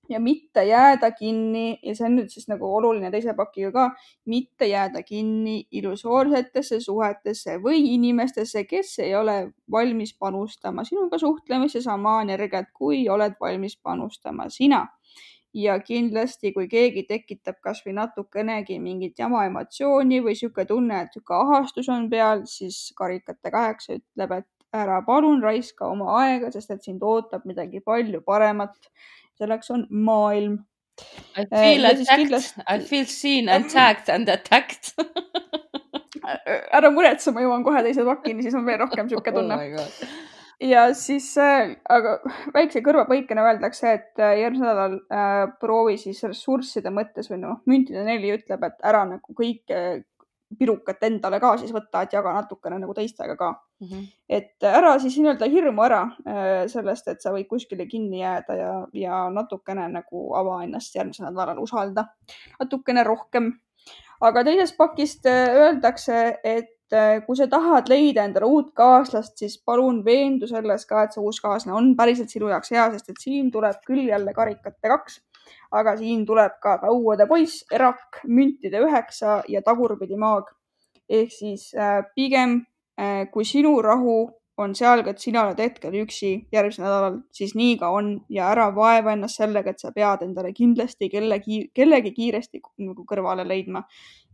[0.10, 3.86] ja mitte jääda kinni ja see on nüüd siis nagu oluline teise pakiga ka,
[4.26, 12.22] mitte jääda kinni illusoorsetesse suhetesse või inimestesse, kes ei ole valmis panustama sinuga suhtlemisse sama
[12.22, 14.88] energiat, kui oled valmis panustama sina.
[15.54, 21.44] Ja kindlasti, kui keegi tekitab kasvõi natukenegi mingit jama emotsiooni või niisugune tunne, et niisugune
[21.46, 26.84] ahastus on peal, siis karikate kaheksa ütleb, et ära palun raiska oma aega, sest et
[26.84, 28.78] sind ootab midagi palju paremat
[29.40, 30.62] selleks on maailm.
[31.36, 32.64] I äh, feel uh, attacked kindlasti...
[32.68, 34.94] I feel seen and tagged and attacked
[36.78, 40.04] ära muretse, ma jõuan kohe teise pakini, siis on veel rohkem sihuke tunne oh.
[40.62, 42.20] Ja siis äh,, aga
[42.54, 48.06] väikse kõrvapõikena öeldakse, et äh, järgmisel nädalal äh, proovi siis ressursside mõttes või noh, müntide
[48.06, 49.82] neli ütleb, et ära nagu kõike
[50.60, 53.88] pirukat endale ka siis võtta, et jaga natukene nagu teistega ka mm.
[53.88, 54.08] -hmm.
[54.30, 58.74] et ära siis nii-öelda hirmu ära äh, sellest, et sa võid kuskile kinni jääda ja,
[58.94, 62.06] ja natukene nagu ava ennast järgmisel nädalal, usalda
[62.60, 63.54] natukene rohkem.
[64.22, 66.78] aga teisest pakist äh, öeldakse, et
[67.26, 71.40] kui sa tahad leida endale uut kaaslast, siis palun veendu selles ka, et see uus
[71.44, 75.22] kaaslane on päriselt sinu jaoks hea, sest et siin tuleb küll jälle karikate kaks
[75.72, 80.52] aga siin tuleb ka lauade poiss, erak, müntide üheksa ja tagurpidi maag.
[81.12, 82.62] ehk siis äh, pigem
[83.00, 87.78] äh, kui sinu rahu on seal, et sina oled hetkel üksi järgmisel nädalal, siis nii
[87.82, 92.62] ka on ja ära vaeva ennast sellega, et sa pead endale kindlasti kellegi, kellegi kiiresti
[92.86, 93.84] nagu kõrvale leidma.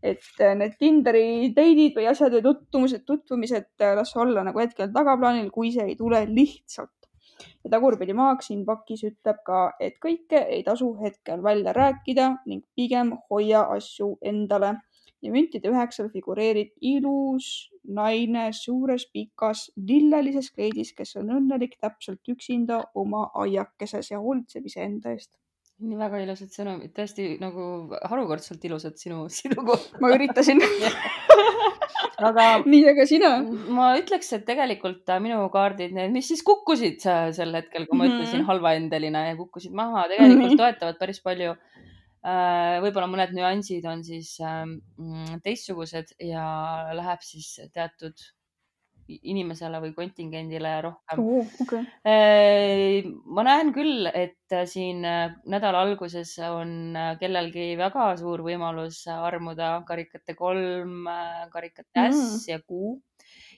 [0.04, 4.92] Et äh, need Tinderi date'id või asjad või tutvumised, tutvumised äh, las olla nagu hetkel
[4.94, 6.94] tagaplaanil, kui see ei tule lihtsalt
[7.64, 12.64] ja tagurpidi maaks siin pakis ütleb ka, et kõike ei tasu hetkel välja rääkida ning
[12.76, 14.76] pigem hoia asju endale.
[15.26, 17.46] ja müntide üheksal figureerib ilus
[18.00, 25.16] naine suures pikas lillelises kleidis, kes on õnnelik täpselt üksinda oma aiakeses ja hoolitseb iseenda
[25.18, 25.32] eest
[25.78, 27.64] nii väga ilusad sõnumid, tõesti nagu
[28.10, 30.00] harukordselt ilusad sinu, sinu kohta.
[30.02, 30.62] ma üritasin
[32.28, 33.32] aga nii, aga sina?
[33.74, 38.06] ma ütleks, et tegelikult äh, minu kaardid, need, mis siis kukkusid sel hetkel, kui ma
[38.06, 38.24] mm -hmm.
[38.24, 40.64] ütlesin halvaendeline ja kukkusid maha, tegelikult mm -hmm.
[40.64, 41.54] toetavad päris palju.
[42.28, 44.80] Äh, võib-olla mõned nüansid on siis ähm,
[45.46, 46.44] teistsugused ja
[46.98, 48.18] läheb siis teatud
[49.08, 51.56] inimesele või kontingendile rohkem oh,.
[51.64, 51.84] Okay.
[52.08, 60.36] Äh, ma näen küll, et siin nädala alguses on kellelgi väga suur võimalus armuda karikate
[60.38, 61.10] kolm,
[61.54, 62.48] karikate äss mm.
[62.52, 62.98] ja kuu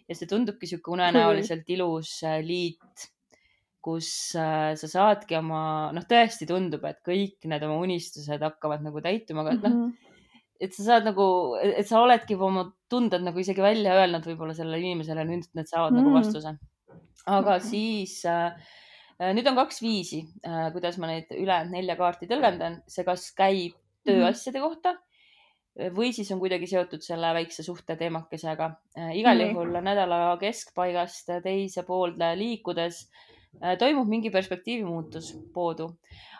[0.09, 3.07] ja see tundubki sihuke unenäoliselt ilus äh, liit,
[3.85, 5.61] kus äh, sa saadki oma,
[5.95, 10.08] noh, tõesti tundub, et kõik need oma unistused hakkavad nagu täituma, aga noh mm -hmm
[10.59, 11.25] et sa saad nagu,
[11.61, 15.95] et sa oledki oma tunded nagu isegi välja öelnud võib-olla sellele inimesele, nüüd need saavad
[15.95, 16.13] nagu mm.
[16.13, 16.55] nagu vastuse.
[17.29, 18.55] aga siis äh,
[19.19, 23.29] äh, nüüd on kaks viisi äh,, kuidas ma neid ülejäänud nelja kaarti tõlgendan, see kas
[23.37, 24.95] käib tööasjade kohta
[25.95, 29.15] või siis on kuidagi seotud selle väikse suhte teemakesega äh,.
[29.21, 29.51] igal mm.
[29.53, 33.29] juhul nädala keskpaigast teise poolde liikudes äh,
[33.79, 35.93] toimub mingi perspektiivi muutus poodu.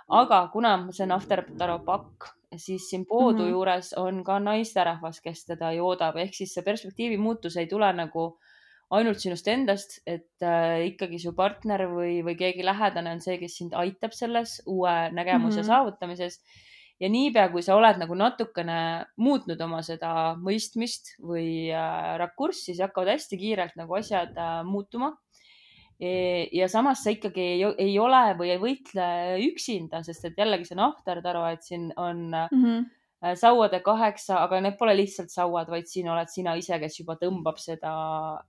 [0.10, 3.52] Aga kuna see on After Taro pakk siis siin Poodu mm -hmm.
[3.52, 8.40] juures on ka naisterahvas, kes teda joodab, ehk siis see perspektiivi muutus ei tule nagu
[8.90, 13.58] ainult sinust endast, et äh, ikkagi su partner või, või keegi lähedane on see, kes
[13.58, 15.68] sind aitab selles uue nägemuse mm -hmm.
[15.68, 16.42] saavutamises.
[17.00, 22.82] ja niipea, kui sa oled nagu natukene muutnud oma seda mõistmist või äh, rakurssi, siis
[22.82, 25.14] hakkavad hästi kiirelt nagu asjad äh, muutuma
[26.00, 29.10] ja samas sa ikkagi ei, ei ole või ei võitle
[29.50, 33.36] üksinda, sest et jällegi see on ahterdaro, et siin on mm -hmm.
[33.36, 37.60] sauade kaheksa, aga need pole lihtsalt sauad, vaid siin oled sina ise, kes juba tõmbab
[37.60, 37.92] seda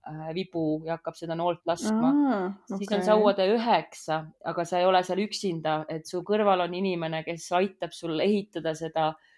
[0.07, 2.45] äh, vibu ja hakkab seda noolt laskma ah,.
[2.71, 2.77] Okay.
[2.77, 7.23] siis on sauade üheksa, aga sa ei ole seal üksinda, et su kõrval on inimene,
[7.23, 9.30] kes aitab sul ehitada seda äh,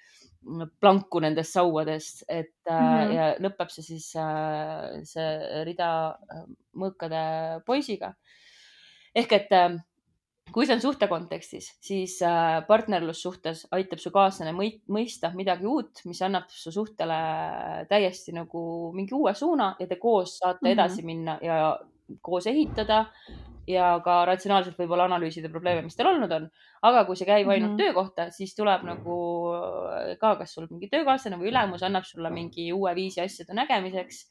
[0.80, 3.14] planku nendest sauadest, et mm -hmm.
[3.16, 8.14] ja lõpeb see siis, äh, see rida äh, mõõkade poisiga.
[9.16, 9.50] ehk et
[10.54, 12.20] kui see on suhte kontekstis, siis
[12.68, 14.52] partnerlussuhtes aitab su kaaslane
[14.88, 20.38] mõista midagi uut, mis annab su suhtele täiesti nagu mingi uue suuna ja te koos
[20.38, 20.74] saate mm -hmm.
[20.74, 21.80] edasi minna ja
[22.22, 23.06] koos ehitada
[23.68, 26.50] ja ka ratsionaalselt võib-olla analüüsida probleeme, mis teil olnud on.
[26.84, 27.80] aga kui see käib ainult mm -hmm.
[27.80, 29.16] töö kohta, siis tuleb nagu
[30.20, 34.26] ka, kas sul mingi töökaaslane või ülemus annab sulle mingi uue viisi asjade nägemiseks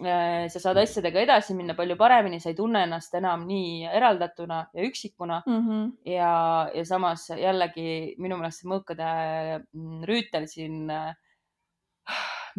[0.00, 4.62] Äh, sa saad asjadega edasi minna palju paremini, sa ei tunne ennast enam nii eraldatuna
[4.74, 5.58] ja üksikuna mm.
[5.66, 5.90] -hmm.
[6.10, 6.32] ja,
[6.74, 9.10] ja samas jällegi minu meelest see mõõkade
[9.60, 11.12] mm, rüütel siin äh,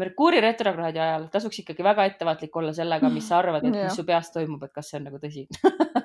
[0.01, 4.05] Merkuuri retrokraadi ajal tasuks ikkagi väga ettevaatlik olla sellega, mis sa arvad, et mis su
[4.07, 5.47] peas toimub, et kas see on nagu tõsi.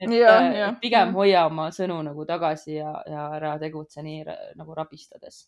[0.00, 1.14] Et ja, äh, ja, pigem ja.
[1.14, 4.22] hoia oma sõnu nagu tagasi ja, ja ära tegutse nii
[4.56, 5.42] nagu rabistades.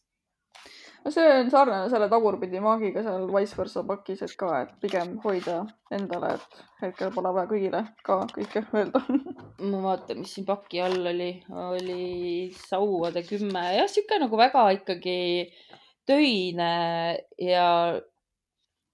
[1.03, 5.16] No see on sarnane selle tagurpidi maagiga seal Vice versa pakis, et ka, et pigem
[5.24, 5.57] hoida
[5.97, 9.03] endale, et hetkel pole vaja kõigile ka kõike öelda.
[9.72, 11.30] Ma vaatan, mis siin paki all oli,
[11.64, 12.05] oli
[12.61, 15.16] sauade kümme, jah, sihuke nagu väga ikkagi
[16.07, 16.72] töine
[17.38, 17.68] ja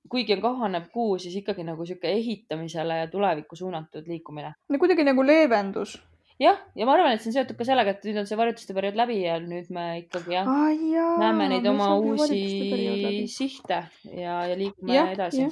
[0.09, 4.55] kuigi on kahanev kuu, siis ikkagi nagu sihuke ehitamisele ja tulevikku suunatud liikumine.
[4.69, 5.99] no kuidagi nagu leevendus
[6.41, 8.77] jah, ja ma arvan, et see on seotud ka sellega, et nüüd on see varjutuste
[8.77, 10.69] periood läbi ja nüüd me ikkagi jah ah,,
[11.23, 13.83] näeme neid oma uusi sihte
[14.15, 15.49] ja, ja liigume ja, edasi.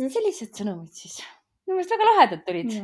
[0.00, 1.20] sellised sõnumid siis.
[1.66, 2.74] minu meelest väga lahedad tulid.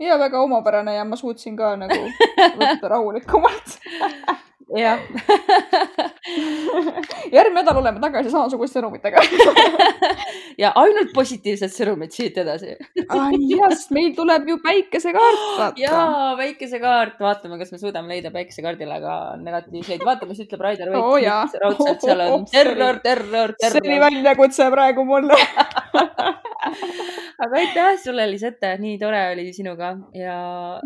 [0.00, 2.00] ja väga omapärane ja ma suutsin ka nagu
[2.62, 3.76] võtta rahulikumalt
[4.76, 5.04] jah
[7.36, 9.22] järgmine nädal oleme tagasi samasuguste sõnumitega.
[10.58, 12.72] Ja ainult positiivsed sõnumid siit edasi.
[12.98, 15.78] Jah, sest meil tuleb ju päikesekaart.
[15.78, 16.00] ja
[16.40, 21.54] päikesekaart, vaatame, kas me suudame leida päikesekaardile ka negatiivseid, vaata, mis ütleb Raidar Veit oh,.
[21.62, 22.48] raudselt seal on?
[22.50, 23.78] terror, terror, terror.
[23.78, 25.38] see oli väljakutse praegu mulle
[27.38, 30.38] aga aitäh sulle, Lisette, nii tore oli sinuga ja,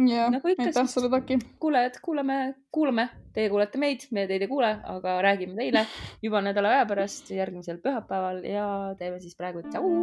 [0.09, 0.69] ja nagu ikka.
[0.69, 1.39] aitäh sulle, Taki.
[1.61, 2.39] kuulajad, kuulame,
[2.73, 5.87] kuulame, teie kuulete meid, meie teid ei kuule, aga räägime teile
[6.23, 8.67] juba nädala aja pärast, järgmisel pühapäeval ja
[8.99, 9.95] teeme siis praegu tšau.